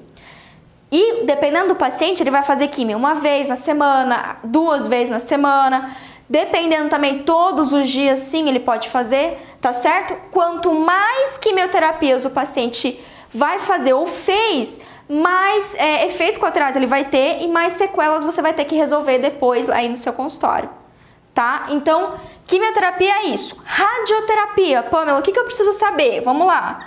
[0.93, 5.21] E dependendo do paciente, ele vai fazer quimio uma vez na semana, duas vezes na
[5.21, 5.95] semana.
[6.29, 10.15] Dependendo também todos os dias, sim, ele pode fazer, tá certo?
[10.31, 17.07] Quanto mais quimioterapias o paciente vai fazer ou fez, mais é, efeitos colaterais ele vai
[17.07, 20.69] ter e mais sequelas você vai ter que resolver depois aí no seu consultório,
[21.33, 21.69] tá?
[21.71, 22.15] Então,
[22.47, 23.57] quimioterapia é isso.
[23.65, 26.21] Radioterapia, Pamela, o que, que eu preciso saber?
[26.21, 26.79] Vamos lá.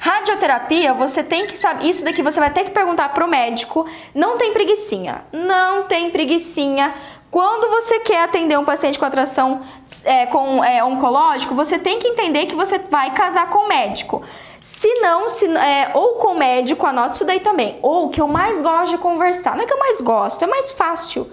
[0.00, 1.86] Radioterapia, você tem que saber.
[1.86, 3.86] Isso daqui você vai ter que perguntar pro médico.
[4.14, 5.22] Não tem preguiçinha.
[5.30, 6.94] Não tem preguiçinha.
[7.30, 9.62] Quando você quer atender um paciente com atração
[10.04, 14.22] é, com, é, oncológico, você tem que entender que você vai casar com o médico.
[14.60, 17.78] Se não, se, é, ou com o médico, anote isso daí também.
[17.82, 20.72] Ou que eu mais gosto de conversar, não é que eu mais gosto, é mais
[20.72, 21.30] fácil,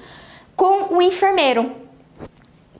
[0.55, 1.86] com o enfermeiro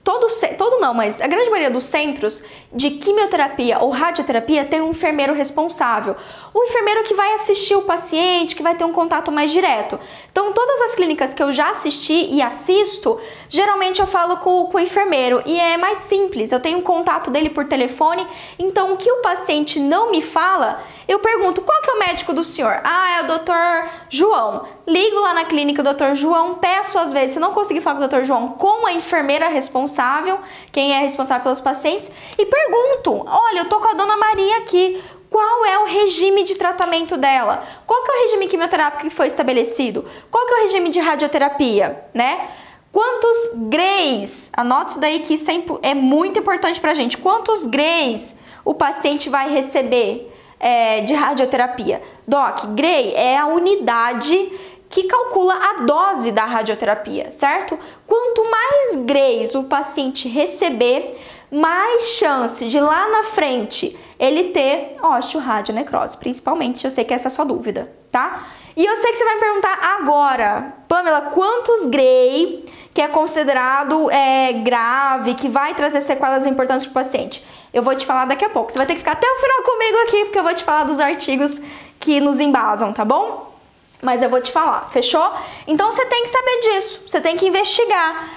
[0.08, 2.42] todo, todo não, mas a grande maioria dos centros
[2.72, 6.16] de quimioterapia ou radioterapia tem um enfermeiro responsável.
[6.54, 10.00] O enfermeiro que vai assistir o paciente, que vai ter um contato mais direto.
[10.32, 14.78] Então, todas as clínicas que eu já assisti e assisto, geralmente eu falo com, com
[14.78, 16.52] o enfermeiro e é mais simples.
[16.52, 18.26] Eu tenho um contato dele por telefone,
[18.58, 22.34] então o que o paciente não me fala, eu pergunto: qual que é o médico
[22.34, 22.80] do senhor?
[22.84, 24.68] Ah, é o doutor João.
[24.86, 28.04] Ligo lá na clínica do doutor João, peço às vezes, se não conseguir falar com
[28.04, 30.38] o doutor João, com a enfermeira responsável,
[30.70, 35.02] quem é responsável pelos pacientes, e pergunto: olha, eu tô com a dona Maria aqui.
[35.30, 37.62] Qual é o regime de tratamento dela?
[37.86, 40.06] Qual que é o regime quimioterápico que foi estabelecido?
[40.30, 42.48] Qual que é o regime de radioterapia, né?
[42.90, 43.36] Quantos
[43.68, 47.18] grays, anote isso daí que isso é, é muito importante pra gente.
[47.18, 52.02] Quantos grays o paciente vai receber é, de radioterapia?
[52.26, 54.50] Doc, gray é a unidade
[54.88, 57.78] que calcula a dose da radioterapia, certo?
[58.06, 61.18] Quanto mais grays o paciente receber,
[61.50, 67.30] mais chance de lá na frente ele ter osteoradionecrose, principalmente, eu sei que essa é
[67.30, 68.46] a sua dúvida, tá?
[68.78, 72.64] E eu sei que você vai me perguntar agora, Pamela, quantos Gray
[72.94, 77.44] que é considerado é, grave, que vai trazer sequelas importantes para o paciente?
[77.74, 78.70] Eu vou te falar daqui a pouco.
[78.70, 80.84] Você vai ter que ficar até o final comigo aqui, porque eu vou te falar
[80.84, 81.60] dos artigos
[81.98, 83.52] que nos embasam, tá bom?
[84.00, 85.28] Mas eu vou te falar, fechou?
[85.66, 88.30] Então você tem que saber disso, você tem que investigar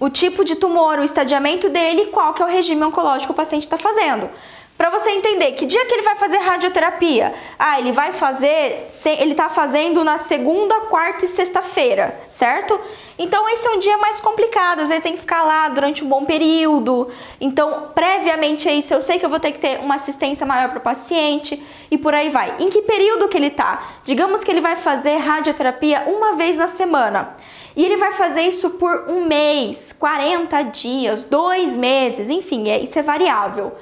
[0.00, 3.34] o tipo de tumor, o estadiamento dele qual que é o regime oncológico que o
[3.36, 4.28] paciente está fazendo.
[4.76, 7.32] Para você entender que dia que ele vai fazer radioterapia?
[7.56, 12.78] Ah, ele vai fazer, ele está fazendo na segunda, quarta e sexta-feira, certo?
[13.16, 16.08] Então esse é um dia mais complicado, às vezes tem que ficar lá durante um
[16.08, 17.08] bom período.
[17.40, 20.68] Então, previamente a isso, eu sei que eu vou ter que ter uma assistência maior
[20.70, 22.56] para o paciente e por aí vai.
[22.58, 23.80] Em que período que ele tá?
[24.02, 27.36] Digamos que ele vai fazer radioterapia uma vez na semana.
[27.76, 32.98] E ele vai fazer isso por um mês, 40 dias, dois meses, enfim, é, isso
[32.98, 33.72] é variável.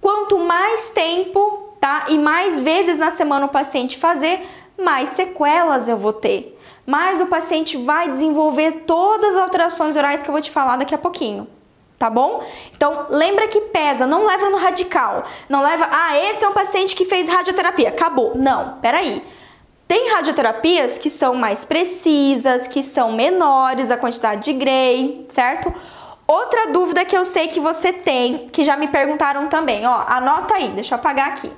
[0.00, 2.06] Quanto mais tempo, tá?
[2.08, 6.58] E mais vezes na semana o paciente fazer, mais sequelas eu vou ter.
[6.86, 10.94] Mais o paciente vai desenvolver todas as alterações orais que eu vou te falar daqui
[10.94, 11.46] a pouquinho.
[11.98, 12.44] Tá bom?
[12.76, 15.24] Então, lembra que pesa, não leva no radical.
[15.48, 18.36] Não leva, ah, esse é um paciente que fez radioterapia, acabou.
[18.36, 19.20] Não, peraí.
[19.88, 25.74] Tem radioterapias que são mais precisas, que são menores a quantidade de Gray, certo?
[26.28, 30.56] Outra dúvida que eu sei que você tem, que já me perguntaram também, ó, anota
[30.56, 31.50] aí, deixa eu apagar aqui.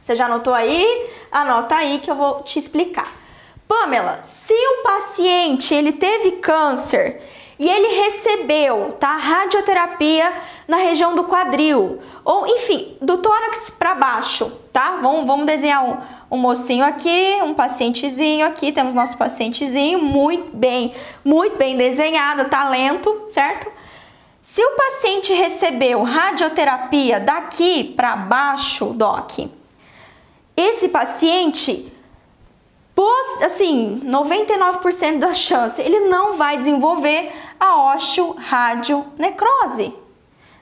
[0.00, 1.08] Você já anotou aí?
[1.30, 3.06] Anota aí que eu vou te explicar.
[3.68, 7.22] Pamela, se o paciente ele teve câncer
[7.56, 10.32] e ele recebeu, tá, radioterapia
[10.66, 14.98] na região do quadril, ou enfim, do tórax para baixo, tá?
[15.00, 15.96] Vamos, vamos desenhar um,
[16.28, 20.92] um mocinho aqui, um pacientezinho aqui, temos nosso pacientezinho muito bem,
[21.24, 23.70] muito bem desenhado, talento, certo?
[24.42, 29.38] Se o paciente recebeu radioterapia daqui para baixo, doc,
[30.56, 31.92] esse paciente,
[33.44, 39.94] assim, 99% da chance, ele não vai desenvolver a osteoradionecrose.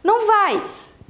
[0.04, 0.62] Não vai.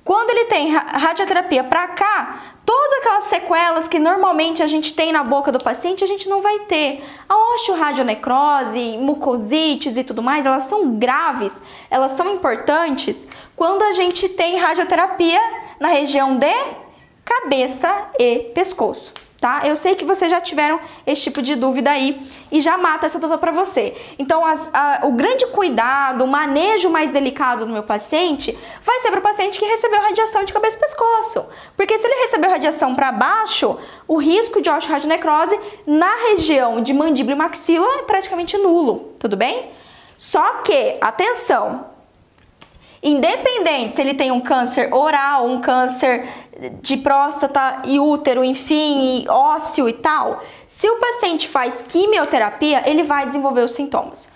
[0.05, 2.41] Quando ele tem radioterapia para cá,
[2.71, 6.41] todas aquelas sequelas que normalmente a gente tem na boca do paciente, a gente não
[6.41, 7.03] vai ter.
[7.29, 11.61] A osteoradionecrose, mucosites e tudo mais, elas são graves,
[11.91, 15.41] elas são importantes quando a gente tem radioterapia
[15.81, 16.55] na região de
[17.25, 19.63] cabeça e pescoço tá?
[19.65, 22.21] Eu sei que vocês já tiveram esse tipo de dúvida aí
[22.53, 23.97] e já mata essa dúvida para você.
[24.19, 29.11] Então, as, a, o grande cuidado, o manejo mais delicado do meu paciente vai ser
[29.11, 31.47] para o paciente que recebeu radiação de cabeça e pescoço.
[31.77, 37.35] Porque se ele recebeu radiação para baixo, o risco de osteoradionecrose na região de mandíbula
[37.35, 39.71] e maxila é praticamente nulo, tudo bem?
[40.19, 41.87] Só que, atenção,
[43.03, 46.29] Independente se ele tem um câncer oral, um câncer
[46.83, 53.03] de próstata e útero, enfim, e ósseo e tal, se o paciente faz quimioterapia, ele
[53.03, 54.29] vai desenvolver os sintomas.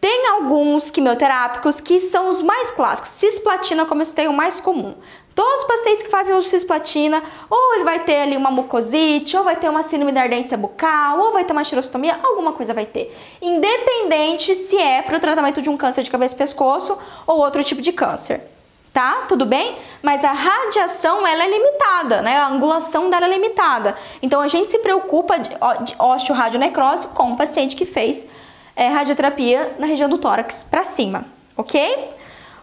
[0.00, 3.10] Tem alguns quimioterápicos que são os mais clássicos.
[3.10, 4.96] Cisplatina, como eu citei, o mais comum.
[5.32, 9.36] Todos os pacientes que fazem uso de cisplatina, ou ele vai ter ali uma mucosite,
[9.36, 12.74] ou vai ter uma síndrome da ardência bucal, ou vai ter uma xerostomia, alguma coisa
[12.74, 13.16] vai ter.
[13.40, 17.62] Independente se é para o tratamento de um câncer de cabeça e pescoço ou outro
[17.62, 18.51] tipo de câncer.
[18.92, 19.24] Tá?
[19.26, 19.78] Tudo bem?
[20.02, 22.36] Mas a radiação ela é limitada, né?
[22.36, 23.96] A angulação dela é limitada.
[24.20, 28.28] Então a gente se preocupa de, de osteoradionecrose com o paciente que fez
[28.76, 31.24] é, radioterapia na região do tórax para cima,
[31.56, 32.10] ok?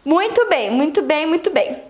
[0.06, 1.82] Muito bem, muito bem, muito bem.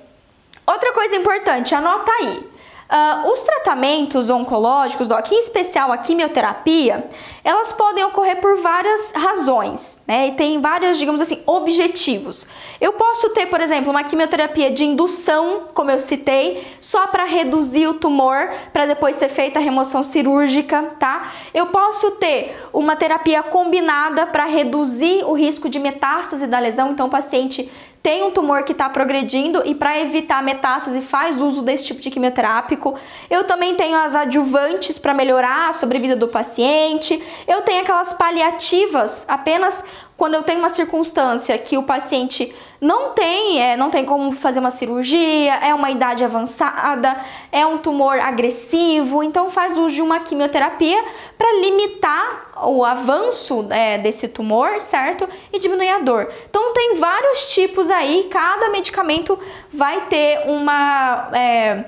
[0.66, 2.49] Outra coisa importante, anota aí.
[2.90, 7.08] Uh, os tratamentos oncológicos, aqui em especial a quimioterapia,
[7.44, 10.30] elas podem ocorrer por várias razões, né?
[10.30, 12.48] E tem vários, digamos assim, objetivos.
[12.82, 17.86] Eu posso ter, por exemplo, uma quimioterapia de indução, como eu citei, só para reduzir
[17.86, 21.32] o tumor, para depois ser feita a remoção cirúrgica, tá?
[21.54, 27.06] Eu posso ter uma terapia combinada para reduzir o risco de metástase da lesão, então
[27.06, 27.72] o paciente
[28.02, 32.10] tem um tumor que está progredindo e para evitar metástase faz uso desse tipo de
[32.10, 32.96] quimioterápico.
[33.30, 37.22] Eu também tenho as adjuvantes para melhorar a sobrevida do paciente.
[37.48, 39.84] Eu tenho aquelas paliativas apenas
[40.20, 44.60] quando eu tenho uma circunstância que o paciente não tem, é, não tem como fazer
[44.60, 47.16] uma cirurgia, é uma idade avançada,
[47.54, 51.02] é um tumor agressivo, então faz uso de uma quimioterapia
[51.38, 55.28] para limitar o avanço é, desse tumor, certo?
[55.52, 56.32] E diminuir a dor.
[56.50, 59.40] Então tem vários tipos aí, cada medicamento
[59.72, 61.30] vai ter uma.
[61.34, 61.86] É,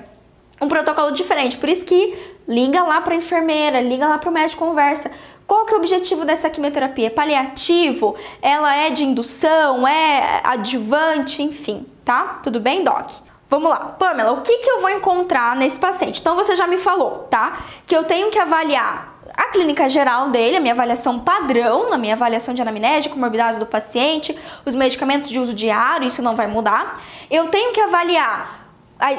[0.60, 2.16] um protocolo diferente, por isso que
[2.46, 5.10] liga lá para a enfermeira, liga lá para o médico, conversa.
[5.46, 7.08] Qual que é o objetivo dessa quimioterapia?
[7.08, 8.14] É paliativo?
[8.40, 9.86] Ela é de indução?
[9.86, 11.42] É adjuvante?
[11.42, 12.40] Enfim, tá?
[12.42, 13.10] Tudo bem, Doc?
[13.50, 16.20] Vamos lá, Pamela, o que, que eu vou encontrar nesse paciente?
[16.20, 17.58] Então você já me falou, tá?
[17.86, 22.14] Que eu tenho que avaliar a clínica geral dele, a minha avaliação padrão, na minha
[22.14, 27.02] avaliação de anamnese, comorbidades do paciente, os medicamentos de uso diário, isso não vai mudar.
[27.30, 28.62] Eu tenho que avaliar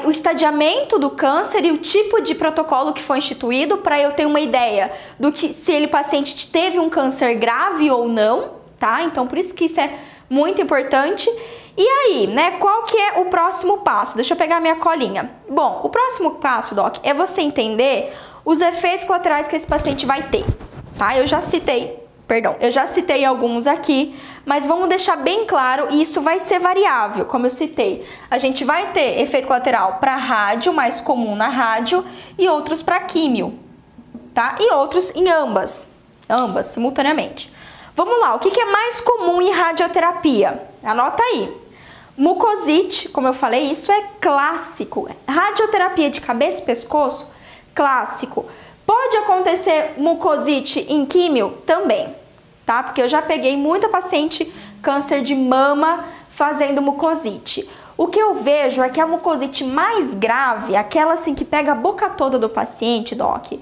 [0.04, 4.26] o estadiamento do câncer e o tipo de protocolo que foi instituído para eu ter
[4.26, 9.02] uma ideia do que se ele paciente teve um câncer grave ou não, tá?
[9.02, 9.92] Então por isso que isso é
[10.30, 11.28] muito importante.
[11.76, 14.14] E aí, né, qual que é o próximo passo?
[14.14, 15.30] Deixa eu pegar minha colinha.
[15.50, 18.14] Bom, o próximo passo, Doc, é você entender
[18.44, 20.44] os efeitos colaterais que esse paciente vai ter,
[20.98, 21.16] tá?
[21.16, 26.02] Eu já citei, perdão, eu já citei alguns aqui, mas vamos deixar bem claro, e
[26.02, 28.06] isso vai ser variável, como eu citei.
[28.30, 32.04] A gente vai ter efeito colateral para rádio, mais comum na rádio,
[32.38, 33.58] e outros para químio,
[34.34, 34.56] tá?
[34.60, 35.88] E outros em ambas,
[36.28, 37.52] ambas, simultaneamente.
[37.96, 40.62] Vamos lá, o que, que é mais comum em radioterapia?
[40.82, 41.64] Anota aí.
[42.16, 45.08] Mucosite, como eu falei, isso é clássico.
[45.26, 47.28] Radioterapia de cabeça e pescoço,
[47.74, 48.46] clássico.
[48.86, 51.58] Pode acontecer mucosite em químio?
[51.66, 52.24] Também
[52.64, 52.82] tá?
[52.82, 54.52] Porque eu já peguei muita paciente
[54.82, 57.68] câncer de mama fazendo mucosite.
[57.96, 61.74] O que eu vejo é que a mucosite mais grave, aquela assim que pega a
[61.74, 63.60] boca toda do paciente, doc, uh,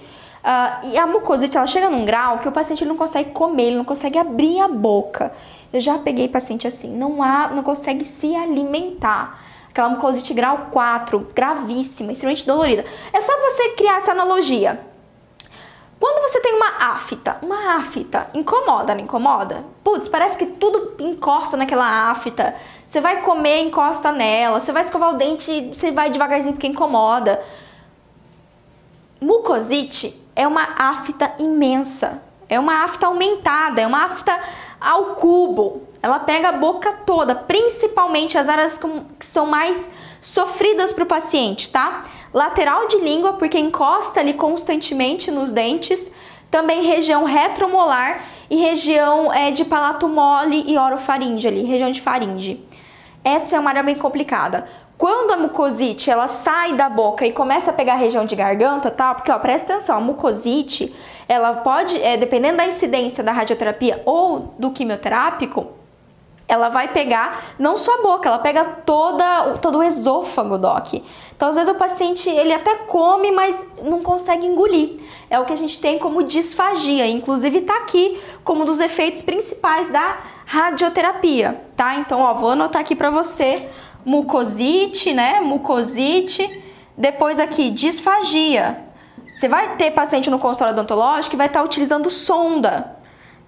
[0.84, 3.84] e a mucosite ela chega num grau que o paciente não consegue comer, ele não
[3.84, 5.32] consegue abrir a boca.
[5.70, 9.38] Eu já peguei paciente assim, não há, não consegue se alimentar.
[9.72, 12.84] Aquela mucosite grau 4, gravíssima, extremamente dolorida.
[13.10, 14.78] É só você criar essa analogia.
[15.98, 19.64] Quando você tem uma afta, uma afta incomoda, não incomoda?
[19.82, 22.54] Putz, parece que tudo encosta naquela afta.
[22.86, 24.60] Você vai comer, encosta nela.
[24.60, 27.42] Você vai escovar o dente, você vai devagarzinho porque incomoda.
[29.22, 34.38] Mucosite é uma afta imensa, é uma afta aumentada, é uma afta
[34.78, 35.88] ao cubo.
[36.02, 38.78] Ela pega a boca toda, principalmente as áreas
[39.18, 39.88] que são mais
[40.20, 42.02] sofridas para o paciente, tá?
[42.34, 46.10] Lateral de língua, porque encosta ali constantemente nos dentes,
[46.50, 52.62] também região retromolar e região é, de palato mole e orofaringe ali, região de faringe.
[53.24, 54.66] Essa é uma área bem complicada.
[54.98, 58.90] Quando a mucosite ela sai da boca e começa a pegar a região de garganta,
[58.90, 59.14] tá?
[59.14, 60.94] Porque ó, presta atenção, a mucosite,
[61.28, 65.81] ela pode, é, dependendo da incidência da radioterapia ou do quimioterápico,
[66.52, 70.92] ela vai pegar não só a boca, ela pega toda, todo o esôfago, doc.
[71.34, 75.00] Então, às vezes o paciente, ele até come, mas não consegue engolir.
[75.30, 79.22] É o que a gente tem como disfagia, inclusive está aqui como um dos efeitos
[79.22, 81.94] principais da radioterapia, tá?
[81.94, 83.66] Então, ó, vou anotar aqui para você,
[84.04, 85.40] mucosite, né?
[85.40, 86.62] Mucosite,
[86.98, 88.78] depois aqui disfagia.
[89.32, 92.94] Você vai ter paciente no consultório odontológico que vai estar tá utilizando sonda,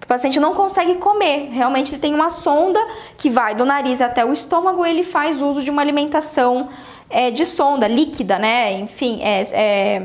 [0.03, 1.49] o paciente não consegue comer.
[1.51, 2.79] Realmente ele tem uma sonda
[3.17, 6.69] que vai do nariz até o estômago, ele faz uso de uma alimentação
[7.09, 8.73] é, de sonda líquida, né?
[8.73, 10.01] Enfim, é, é,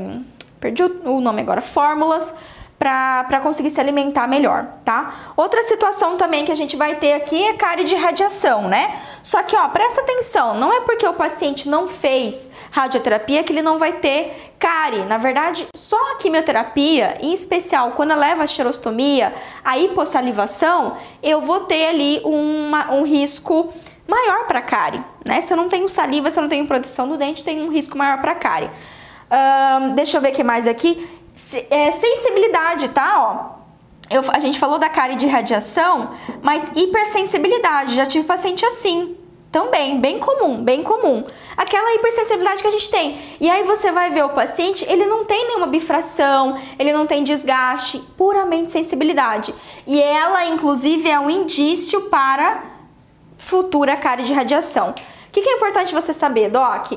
[0.59, 2.33] perdi o nome agora, fórmulas
[2.79, 5.33] para conseguir se alimentar melhor, tá?
[5.37, 8.99] Outra situação também que a gente vai ter aqui é cárie de radiação, né?
[9.21, 13.61] Só que, ó, presta atenção, não é porque o paciente não fez radioterapia que ele
[13.61, 15.03] não vai ter cárie.
[15.03, 21.41] Na verdade, só a quimioterapia, em especial quando eu levo a xerostomia, a hipossalivação, eu
[21.41, 23.71] vou ter ali uma, um risco
[24.07, 25.41] maior para cárie, né?
[25.41, 27.97] Se eu não tenho saliva, se eu não tenho proteção do dente, tem um risco
[27.97, 28.69] maior para cárie.
[29.95, 31.07] Deixa eu ver o que mais aqui.
[31.69, 33.13] É, sensibilidade, tá?
[33.17, 33.61] Ó,
[34.09, 36.11] eu, a gente falou da cárie de radiação,
[36.41, 37.95] mas hipersensibilidade.
[37.95, 39.15] Já tive paciente assim.
[39.51, 41.25] Também, bem comum, bem comum.
[41.57, 43.19] Aquela hipersensibilidade que a gente tem.
[43.39, 47.23] E aí você vai ver o paciente, ele não tem nenhuma bifração, ele não tem
[47.23, 49.53] desgaste, puramente sensibilidade.
[49.85, 52.63] E ela, inclusive, é um indício para
[53.37, 54.91] futura cárie de radiação.
[54.91, 56.93] O que, que é importante você saber, Doc?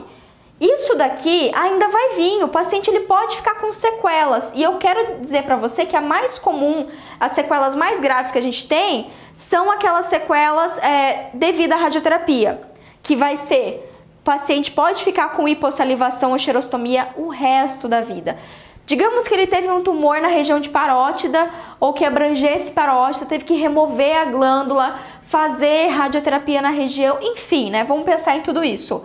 [0.65, 4.51] Isso daqui ainda vai vir, o paciente ele pode ficar com sequelas.
[4.55, 6.89] E eu quero dizer para você que a mais comum,
[7.21, 12.63] as sequelas mais graves que a gente tem, são aquelas sequelas é, devido à radioterapia,
[13.03, 13.91] que vai ser
[14.21, 18.39] o paciente pode ficar com hipossalivação ou xerostomia o resto da vida.
[18.87, 23.45] Digamos que ele teve um tumor na região de parótida ou que abrangesse parótida, teve
[23.45, 27.85] que remover a glândula, fazer radioterapia na região, enfim, né?
[27.85, 29.05] Vamos pensar em tudo isso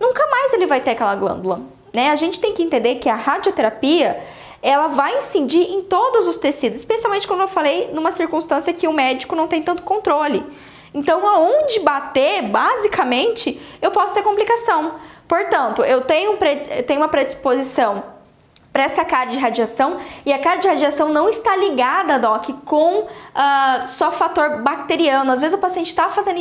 [0.00, 1.60] nunca mais ele vai ter aquela glândula.
[1.92, 2.08] Né?
[2.08, 4.20] A gente tem que entender que a radioterapia
[4.62, 8.92] ela vai incidir em todos os tecidos, especialmente quando eu falei numa circunstância que o
[8.92, 10.44] médico não tem tanto controle.
[10.92, 14.96] Então, aonde bater, basicamente, eu posso ter complicação.
[15.28, 18.02] Portanto, eu tenho, eu tenho uma predisposição
[18.72, 23.00] para essa cárie de radiação e a cárie de radiação não está ligada, Doc, com
[23.00, 25.32] uh, só fator bacteriano.
[25.32, 26.40] Às vezes o paciente está fazendo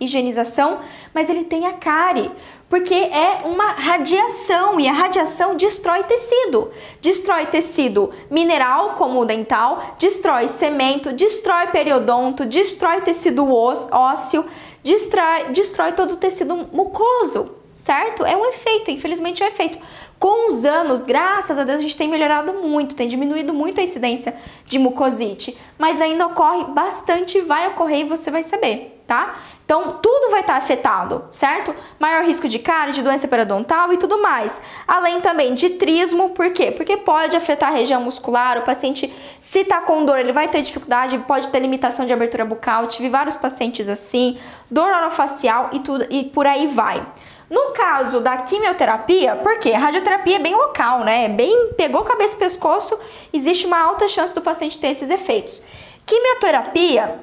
[0.00, 0.78] higienização,
[1.12, 2.30] mas ele tem a cárie,
[2.68, 6.72] porque é uma radiação e a radiação destrói tecido.
[7.00, 14.46] Destrói tecido mineral, como o dental, destrói cemento, destrói periodonto, destrói tecido ósseo,
[14.82, 18.24] destrói, destrói todo o tecido mucoso, certo?
[18.24, 19.78] É um efeito, infelizmente é um efeito.
[20.18, 23.84] Com os anos, graças a Deus, a gente tem melhorado muito, tem diminuído muito a
[23.84, 29.36] incidência de mucosite, mas ainda ocorre bastante, vai ocorrer e você vai saber, tá?
[29.66, 31.74] Então, tudo vai estar afetado, certo?
[31.98, 34.62] Maior risco de cárie, de doença periodontal e tudo mais.
[34.88, 36.70] Além também de trismo, por quê?
[36.70, 40.62] Porque pode afetar a região muscular, o paciente, se tá com dor, ele vai ter
[40.62, 44.38] dificuldade, pode ter limitação de abertura bucal, tive vários pacientes assim,
[44.70, 47.04] dor orofacial e tudo, e por aí vai.
[47.48, 51.26] No caso da quimioterapia, porque a radioterapia é bem local, né?
[51.26, 52.98] É bem pegou cabeça e pescoço,
[53.32, 55.62] existe uma alta chance do paciente ter esses efeitos.
[56.04, 57.20] Quimioterapia,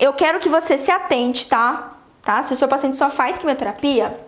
[0.00, 1.92] eu quero que você se atente, tá?
[2.22, 2.42] Tá?
[2.42, 4.18] Se o seu paciente só faz quimioterapia,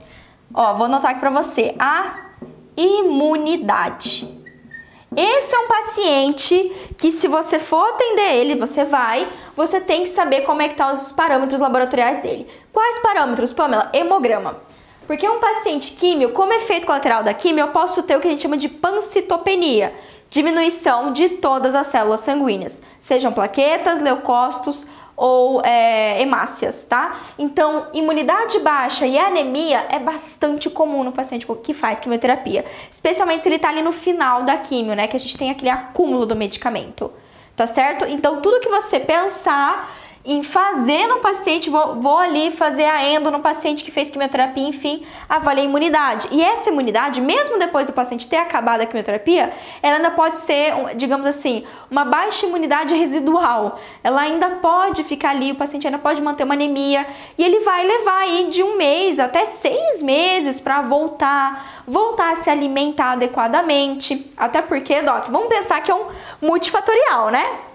[0.53, 2.17] ó, vou anotar aqui para você, a
[2.77, 4.45] imunidade.
[5.17, 10.09] Esse é um paciente que se você for atender ele, você vai, você tem que
[10.09, 12.49] saber como é que tá os parâmetros laboratoriais dele.
[12.73, 13.91] Quais parâmetros, Pamela?
[13.93, 14.61] Hemograma.
[15.07, 18.31] Porque um paciente químio, como efeito colateral da químio, eu posso ter o que a
[18.31, 19.95] gente chama de pancitopenia,
[20.31, 24.87] diminuição de todas as células sanguíneas, sejam plaquetas, leucócitos
[25.17, 27.17] ou é, hemácias, tá?
[27.39, 33.49] Então, imunidade baixa e anemia é bastante comum no paciente que faz quimioterapia, especialmente se
[33.49, 35.07] ele tá ali no final da quimio, né?
[35.07, 37.13] Que a gente tem aquele acúmulo do medicamento,
[37.55, 38.05] tá certo?
[38.07, 39.89] Então, tudo que você pensar
[40.25, 44.67] em fazer no paciente, vou, vou ali fazer a endo no paciente que fez quimioterapia,
[44.67, 46.29] enfim, avaliar a imunidade.
[46.31, 49.53] E essa imunidade, mesmo depois do paciente ter acabado a quimioterapia,
[49.83, 53.79] ela ainda pode ser, digamos assim, uma baixa imunidade residual.
[54.03, 57.07] Ela ainda pode ficar ali, o paciente ainda pode manter uma anemia
[57.37, 62.37] e ele vai levar aí de um mês até seis meses para voltar, voltar a
[62.37, 64.33] se alimentar adequadamente.
[64.39, 66.07] Até porque, Doc, vamos pensar que é um
[66.41, 67.74] multifatorial, né?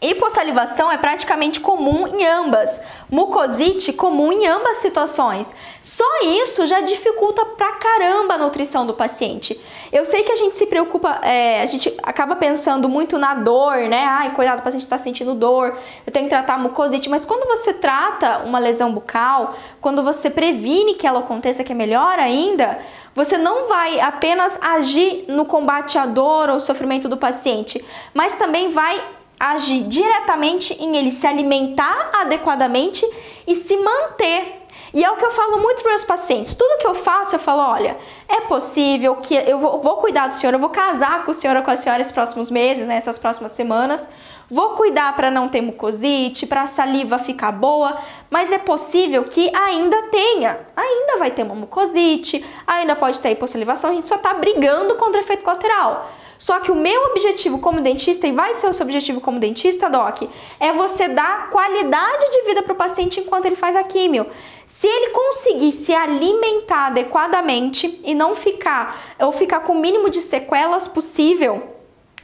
[0.00, 2.70] Hipossalivação é praticamente comum em ambas,
[3.10, 5.54] mucosite comum em ambas situações.
[5.82, 9.58] Só isso já dificulta pra caramba a nutrição do paciente.
[9.90, 13.76] Eu sei que a gente se preocupa, é, a gente acaba pensando muito na dor,
[13.88, 14.04] né?
[14.04, 15.74] Ai, cuidado, o paciente está sentindo dor,
[16.06, 17.08] eu tenho que tratar a mucosite.
[17.08, 21.74] Mas quando você trata uma lesão bucal, quando você previne que ela aconteça, que é
[21.74, 22.78] melhor ainda,
[23.14, 27.82] você não vai apenas agir no combate à dor ou sofrimento do paciente,
[28.12, 29.00] mas também vai
[29.38, 33.06] agir diretamente em ele se alimentar adequadamente
[33.46, 34.66] e se manter.
[34.94, 36.54] E é o que eu falo muito para meus pacientes.
[36.54, 37.96] Tudo que eu faço, eu falo: olha,
[38.28, 41.56] é possível que eu vou, vou cuidar do senhor, eu vou casar com o senhor
[41.56, 44.08] ou com a senhora esses próximos meses, né, essas próximas semanas.
[44.48, 47.98] Vou cuidar para não ter mucosite, para a saliva ficar boa,
[48.30, 53.90] mas é possível que ainda tenha, ainda vai ter uma mucosite, ainda pode ter hipossalivação,
[53.90, 56.08] a gente só está brigando contra efeito colateral.
[56.38, 59.88] Só que o meu objetivo como dentista, e vai ser o seu objetivo como dentista,
[59.88, 60.22] Doc,
[60.60, 64.26] é você dar qualidade de vida para o paciente enquanto ele faz a químio.
[64.66, 70.20] Se ele conseguir se alimentar adequadamente e não ficar, ou ficar com o mínimo de
[70.20, 71.62] sequelas possível,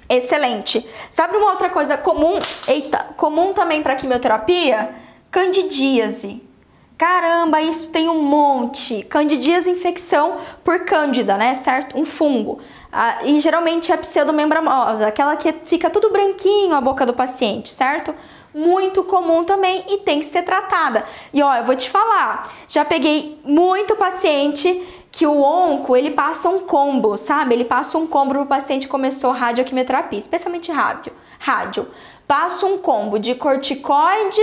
[0.08, 0.86] excelente.
[1.10, 2.38] Sabe uma outra coisa comum,
[2.68, 4.94] eita, comum também para quimioterapia?
[5.30, 6.51] Candidíase.
[7.02, 9.02] Caramba, isso tem um monte.
[9.02, 11.52] Candidíase infecção por cândida, né?
[11.52, 11.98] Certo?
[11.98, 12.60] Um fungo.
[12.92, 18.14] Ah, e geralmente é pseudomembramosa, aquela que fica tudo branquinho a boca do paciente, certo?
[18.54, 21.04] Muito comum também e tem que ser tratada.
[21.34, 26.48] E ó, eu vou te falar, já peguei muito paciente que o onco, ele passa
[26.48, 27.54] um combo, sabe?
[27.54, 31.12] Ele passa um combo pro paciente que começou radioquimioterapia, especialmente rádio.
[31.40, 31.88] Rádio.
[32.28, 34.40] Passa um combo de corticoide,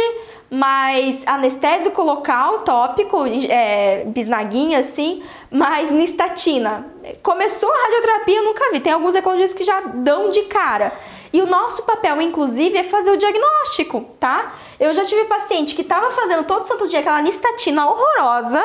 [0.49, 5.21] mais anestésico local, tópico, é, bisnaguinha assim,
[5.51, 6.87] mais nistatina.
[7.21, 8.79] Começou a radioterapia, eu nunca vi.
[8.79, 10.91] Tem alguns ecologistas que já dão de cara.
[11.31, 14.55] E o nosso papel, inclusive, é fazer o diagnóstico, tá?
[14.79, 18.63] Eu já tive paciente que tava fazendo todo santo dia aquela nistatina horrorosa.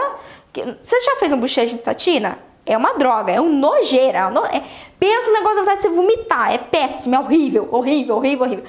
[0.83, 2.39] Você já fez um bochecho de nistatina?
[2.65, 4.33] É uma droga, é um nojeira.
[4.51, 4.63] É,
[4.99, 6.55] pensa no negócio da vontade de você vomitar.
[6.55, 8.65] É péssimo, é horrível, horrível, horrível, horrível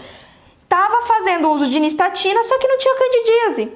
[0.66, 3.72] estava fazendo uso de nistatina, só que não tinha candidíase,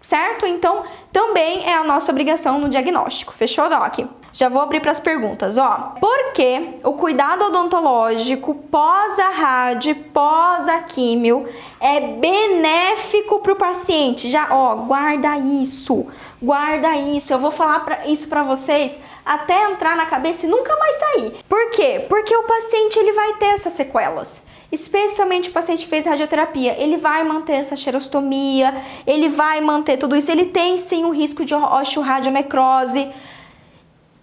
[0.00, 0.46] certo?
[0.46, 3.32] Então, também é a nossa obrigação no diagnóstico.
[3.32, 4.00] Fechou, Doc?
[4.32, 5.94] Já vou abrir para as perguntas, ó.
[5.98, 11.48] Por que o cuidado odontológico pós a rádio, pós a químio
[11.80, 14.28] é benéfico para o paciente?
[14.28, 16.06] Já, ó, guarda isso,
[16.42, 17.32] guarda isso.
[17.32, 21.36] Eu vou falar pra, isso para vocês até entrar na cabeça e nunca mais sair.
[21.48, 22.04] Por quê?
[22.06, 26.96] Porque o paciente ele vai ter essas sequelas especialmente o paciente que fez radioterapia, ele
[26.96, 28.74] vai manter essa xerostomia,
[29.06, 33.08] ele vai manter tudo isso, ele tem sim um risco de osteoradionecrose.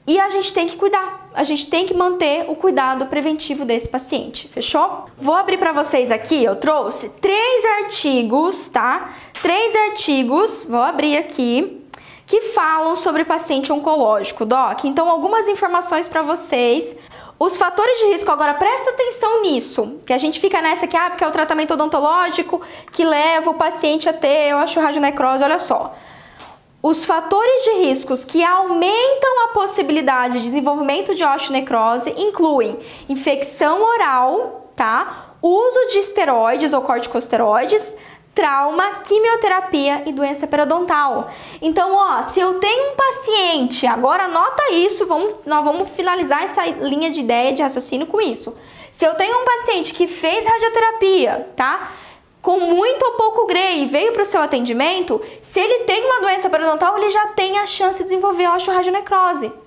[0.06, 3.88] E a gente tem que cuidar, a gente tem que manter o cuidado preventivo desse
[3.88, 5.06] paciente, fechou?
[5.18, 9.14] Vou abrir para vocês aqui, eu trouxe três artigos, tá?
[9.42, 11.82] Três artigos, vou abrir aqui,
[12.28, 14.84] que falam sobre paciente oncológico, doc.
[14.84, 16.98] Então, algumas informações para vocês
[17.40, 21.10] os fatores de risco, agora presta atenção nisso, que a gente fica nessa que, ah,
[21.10, 22.62] porque é o tratamento odontológico
[22.92, 25.96] que leva o paciente a ter, eu acho, radionecrose, olha só.
[26.82, 32.78] Os fatores de riscos que aumentam a possibilidade de desenvolvimento de osteonecrose incluem
[33.08, 35.36] infecção oral, tá?
[35.42, 37.98] Uso de esteroides ou corticosteroides,
[38.34, 41.30] trauma, quimioterapia e doença periodontal.
[41.62, 46.66] Então, ó, se eu tenho um paciente, agora anota isso, vamos, nós vamos finalizar essa
[46.66, 48.58] linha de ideia de raciocínio com isso.
[48.92, 51.92] Se eu tenho um paciente que fez radioterapia, tá?
[52.42, 56.22] Com muito ou pouco grey e veio para o seu atendimento, se ele tem uma
[56.22, 59.63] doença periodontal, ele já tem a chance de desenvolver osteoradionecrose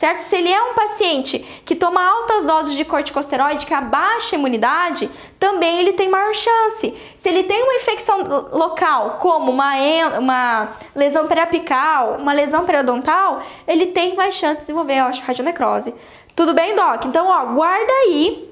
[0.00, 0.22] certo?
[0.22, 5.10] Se ele é um paciente que toma altas doses de corticosteroide que abaixa a imunidade,
[5.38, 6.96] também ele tem maior chance.
[7.14, 9.74] Se ele tem uma infecção local, como uma,
[10.18, 15.94] uma lesão periapical, uma lesão periodontal, ele tem mais chance de desenvolver a radionecrose.
[16.34, 17.04] Tudo bem, Doc?
[17.04, 18.50] Então, ó, guarda aí,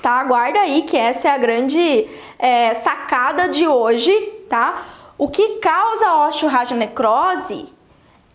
[0.00, 0.22] tá?
[0.22, 2.06] Guarda aí que essa é a grande
[2.38, 4.12] é, sacada de hoje,
[4.48, 4.84] tá?
[5.18, 7.74] O que causa osteoradionecrose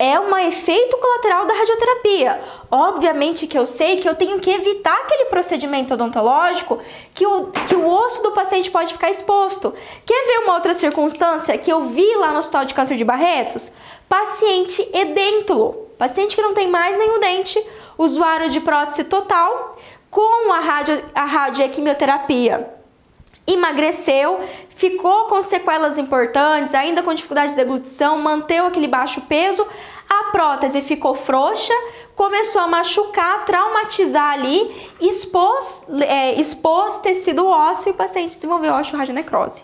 [0.02, 2.42] é um efeito colateral da radioterapia.
[2.72, 6.80] Obviamente que eu sei que eu tenho que evitar aquele procedimento odontológico
[7.14, 9.72] que o, que o osso do paciente pode ficar exposto.
[10.04, 13.72] Quer ver uma outra circunstância que eu vi lá no Hospital de Câncer de Barretos?
[14.10, 17.64] Paciente edêntulo, paciente que não tem mais nenhum dente,
[17.96, 19.78] usuário de prótese total,
[20.10, 22.81] com a, radio, a radioquimioterapia
[23.46, 24.40] emagreceu,
[24.70, 29.66] ficou com sequelas importantes, ainda com dificuldade de deglutição, manteve aquele baixo peso,
[30.10, 31.74] a prótese ficou frouxa,
[32.16, 39.64] começou a machucar, traumatizar ali, expôs, é, expôs tecido ósseo e o paciente desenvolveu osteoradionecrose.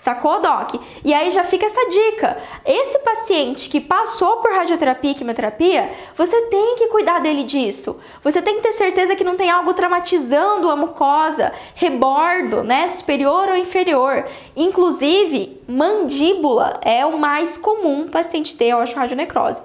[0.00, 0.80] Sacou, Doc?
[1.04, 2.38] E aí já fica essa dica.
[2.64, 8.00] Esse paciente que passou por radioterapia e quimioterapia, você tem que cuidar dele disso.
[8.24, 12.88] Você tem que ter certeza que não tem algo traumatizando a mucosa, rebordo, né?
[12.88, 14.26] Superior ou inferior.
[14.56, 19.60] Inclusive, mandíbula é o mais comum paciente ter osteoradionecrose.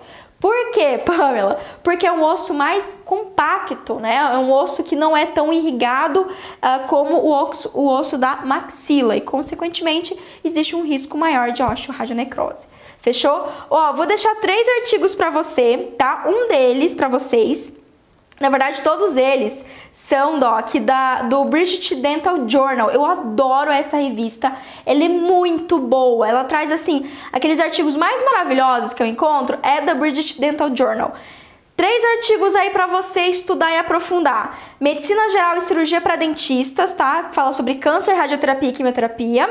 [0.46, 1.60] Por quê, Pamela?
[1.82, 4.16] Porque é um osso mais compacto, né?
[4.16, 8.36] É um osso que não é tão irrigado uh, como o osso, o osso da
[8.46, 12.68] maxila e, consequentemente, existe um risco maior de osteoradionecrose.
[13.00, 13.50] Fechou?
[13.72, 16.26] Ó, vou deixar três artigos para você, tá?
[16.28, 17.76] Um deles para vocês.
[18.40, 22.92] Na verdade, todos eles são, Doc, da, do British Dental Journal.
[22.92, 24.54] Eu adoro essa revista.
[24.86, 26.28] Ela é muito boa.
[26.28, 31.16] Ela traz, assim, aqueles artigos mais maravilhosos que eu encontro é da British Dental Journal.
[31.78, 34.58] Três artigos aí para você estudar e aprofundar.
[34.80, 37.30] Medicina geral e cirurgia para dentistas, tá?
[37.32, 39.50] Fala sobre câncer, radioterapia e quimioterapia.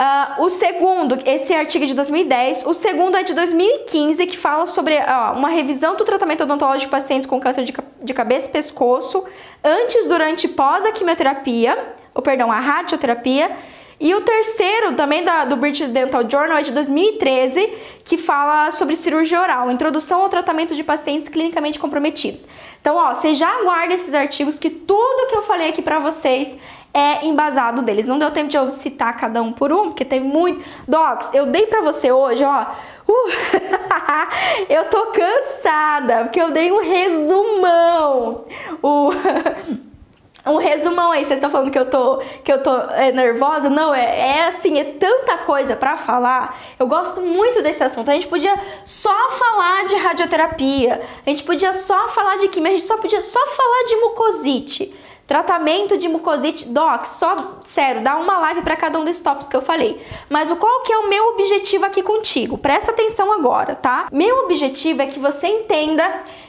[0.00, 4.64] Uh, o segundo, esse artigo é de 2010, o segundo é de 2015, que fala
[4.64, 8.50] sobre uh, uma revisão do tratamento odontológico de pacientes com câncer de, de cabeça e
[8.50, 9.22] pescoço,
[9.62, 11.78] antes, durante e pós a quimioterapia,
[12.14, 13.54] ou perdão, a radioterapia.
[14.00, 17.70] E o terceiro, também da, do British Dental Journal, é de 2013,
[18.02, 22.48] que fala sobre cirurgia oral, introdução ao tratamento de pacientes clinicamente comprometidos.
[22.80, 26.56] Então, ó, você já aguarda esses artigos que tudo que eu falei aqui para vocês
[26.92, 28.06] é embasado deles.
[28.06, 30.62] Não deu tempo de eu citar cada um por um, porque tem muito.
[30.86, 32.66] Docs, eu dei pra você hoje, ó.
[33.08, 33.30] Uh,
[34.68, 38.44] eu tô cansada, porque eu dei um resumão.
[38.82, 39.10] O.
[40.46, 43.68] um resumão aí, vocês estão falando que eu tô, que eu tô é, nervosa?
[43.70, 46.58] Não, é, é assim, é tanta coisa para falar.
[46.78, 48.10] Eu gosto muito desse assunto.
[48.10, 52.78] A gente podia só falar de radioterapia, a gente podia só falar de química, a
[52.78, 54.94] gente só podia só falar de mucosite.
[55.30, 59.56] Tratamento de mucosite, doc, só, sério, dá uma live para cada um desses tópicos que
[59.56, 60.04] eu falei.
[60.28, 62.58] Mas o qual que é o meu objetivo aqui contigo?
[62.58, 64.08] Presta atenção agora, tá?
[64.10, 66.04] Meu objetivo é que você entenda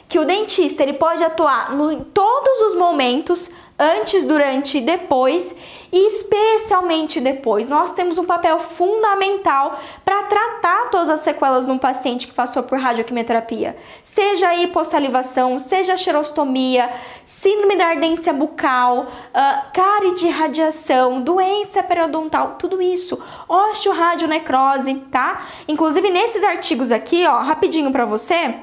[0.08, 5.54] que o dentista, ele pode atuar no, em todos os momentos, antes, durante e depois,
[5.92, 7.68] e especialmente depois.
[7.68, 12.78] Nós temos um papel fundamental para tratar todas as sequelas num paciente que passou por
[12.78, 16.90] radioquimioterapia, seja hipossalivação, seja xerostomia,
[17.26, 25.46] síndrome da ardência bucal, uh, cárie de radiação, doença periodontal, tudo isso, osteoradionecrose, tá?
[25.68, 28.54] Inclusive nesses artigos aqui, ó, rapidinho para você,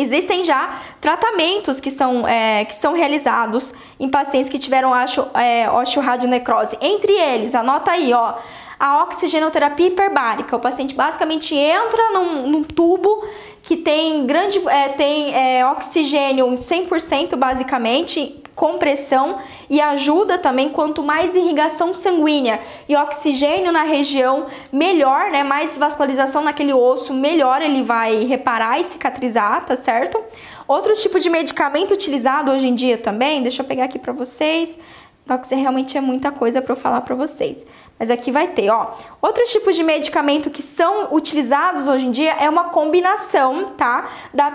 [0.00, 4.92] Existem já tratamentos que são, é, que são realizados em pacientes que tiveram
[5.34, 6.78] é, osteoradionecrose.
[6.80, 8.34] Entre eles, anota aí, ó,
[8.78, 10.56] a oxigenoterapia hiperbárica.
[10.56, 13.26] O paciente basicamente entra num, num tubo
[13.62, 19.38] que tem grande é, tem é, oxigênio 100% basicamente compressão
[19.70, 25.44] e ajuda também quanto mais irrigação sanguínea e oxigênio na região, melhor, né?
[25.44, 30.20] Mais vascularização naquele osso, melhor ele vai reparar e cicatrizar, tá certo?
[30.66, 34.76] Outro tipo de medicamento utilizado hoje em dia também, deixa eu pegar aqui para vocês.
[35.24, 37.64] Dox, realmente é muita coisa para eu falar para vocês.
[37.96, 38.88] Mas aqui vai ter, ó.
[39.22, 44.08] Outros tipos de medicamento que são utilizados hoje em dia é uma combinação, tá?
[44.34, 44.50] Da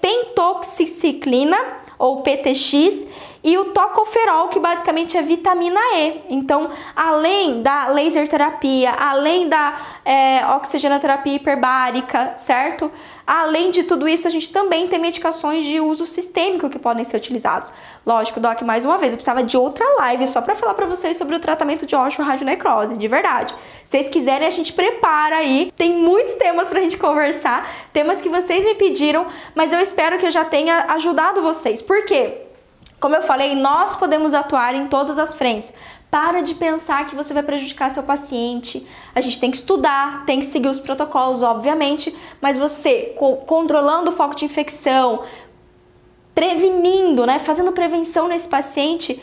[0.00, 1.58] pentoxiciclina
[1.98, 3.08] ou PTX
[3.42, 6.22] e o tocoferol, que basicamente é vitamina E.
[6.30, 12.90] Então, além da laser terapia, além da é, oxigenoterapia hiperbárica, certo?
[13.26, 17.18] Além de tudo isso, a gente também tem medicações de uso sistêmico que podem ser
[17.18, 17.70] utilizados.
[18.06, 21.16] Lógico, Doc, mais uma vez, eu precisava de outra live só para falar para vocês
[21.16, 23.54] sobre o tratamento de osteoradionecrose, de verdade.
[23.84, 25.70] Se vocês quiserem, a gente prepara aí.
[25.76, 30.24] Tem muitos temas pra gente conversar, temas que vocês me pediram, mas eu espero que
[30.24, 31.82] eu já tenha ajudado vocês.
[31.82, 32.47] Por quê?
[33.00, 35.72] Como eu falei, nós podemos atuar em todas as frentes.
[36.10, 38.86] Para de pensar que você vai prejudicar seu paciente.
[39.14, 43.14] A gente tem que estudar, tem que seguir os protocolos, obviamente, mas você
[43.46, 45.22] controlando o foco de infecção,
[46.34, 49.20] prevenindo, né, fazendo prevenção nesse paciente,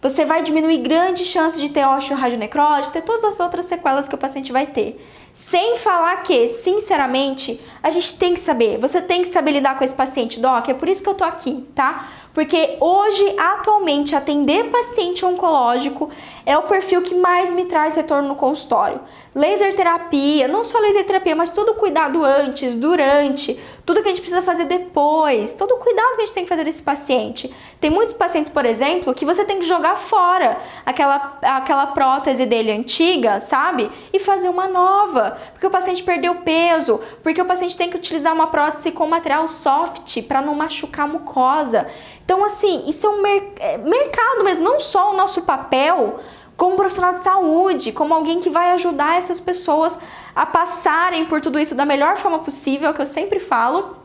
[0.00, 4.14] você vai diminuir grandes chances de ter osteoradionecrose, de ter todas as outras sequelas que
[4.14, 5.00] o paciente vai ter.
[5.32, 9.84] Sem falar que, sinceramente, a gente tem que saber, você tem que saber lidar com
[9.84, 12.08] esse paciente, Doc, é por isso que eu tô aqui, tá?
[12.32, 16.10] Porque hoje, atualmente, atender paciente oncológico
[16.46, 19.00] é o perfil que mais me traz retorno no consultório.
[19.34, 24.10] Laser terapia, não só laser terapia, mas todo o cuidado antes, durante, tudo que a
[24.10, 27.50] gente precisa fazer depois, todo o cuidado que a gente tem que fazer desse paciente.
[27.80, 32.72] Tem muitos pacientes, por exemplo, que você tem que jogar fora aquela, aquela prótese dele
[32.72, 33.90] antiga, sabe?
[34.12, 38.34] E fazer uma nova, porque o paciente perdeu peso, porque o paciente tem que utilizar
[38.34, 41.88] uma prótese com material soft para não machucar a mucosa.
[42.22, 46.20] Então, assim, isso é um mer é, mercado, mas não só o nosso papel
[46.62, 49.98] como profissional de saúde, como alguém que vai ajudar essas pessoas
[50.32, 53.96] a passarem por tudo isso da melhor forma possível, é que eu sempre falo,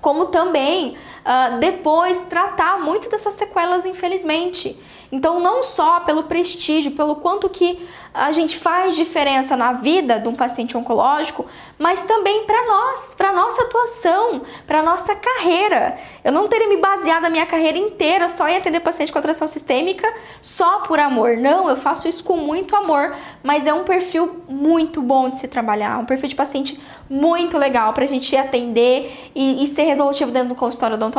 [0.00, 0.96] como também
[1.28, 4.80] uh, depois tratar muito dessas sequelas, infelizmente.
[5.10, 10.28] Então, não só pelo prestígio, pelo quanto que a gente faz diferença na vida de
[10.28, 11.46] um paciente oncológico,
[11.78, 15.96] mas também para nós, para nossa atuação, para nossa carreira.
[16.24, 19.46] Eu não teria me baseado a minha carreira inteira só em atender paciente com atração
[19.46, 20.12] sistêmica
[20.42, 21.36] só por amor.
[21.36, 25.48] Não, eu faço isso com muito amor, mas é um perfil muito bom de se
[25.48, 30.30] trabalhar, um perfil de paciente muito legal para a gente atender e, e, ser resolutivo
[30.30, 31.17] dentro do consultório odontológico.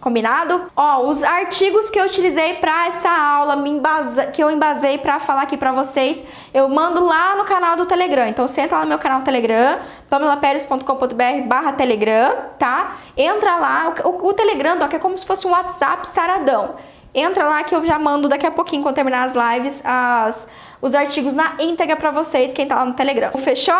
[0.00, 0.70] Combinado?
[0.76, 5.42] Ó, os artigos que eu utilizei para essa aula, embasa, que eu embasei para falar
[5.42, 8.26] aqui para vocês, eu mando lá no canal do Telegram.
[8.26, 9.78] Então entra lá no meu canal Telegram,
[10.08, 12.96] pamelaperes.com.br barra Telegram, tá?
[13.16, 16.74] Entra lá, o, o Telegram, Doc, é como se fosse um WhatsApp saradão.
[17.14, 20.50] Entra lá que eu já mando daqui a pouquinho, quando terminar as lives, as,
[20.82, 23.32] os artigos na íntegra para vocês, quem tá lá no Telegram.
[23.32, 23.74] Fechou?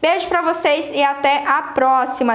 [0.00, 2.34] Beijo para vocês e até a próxima.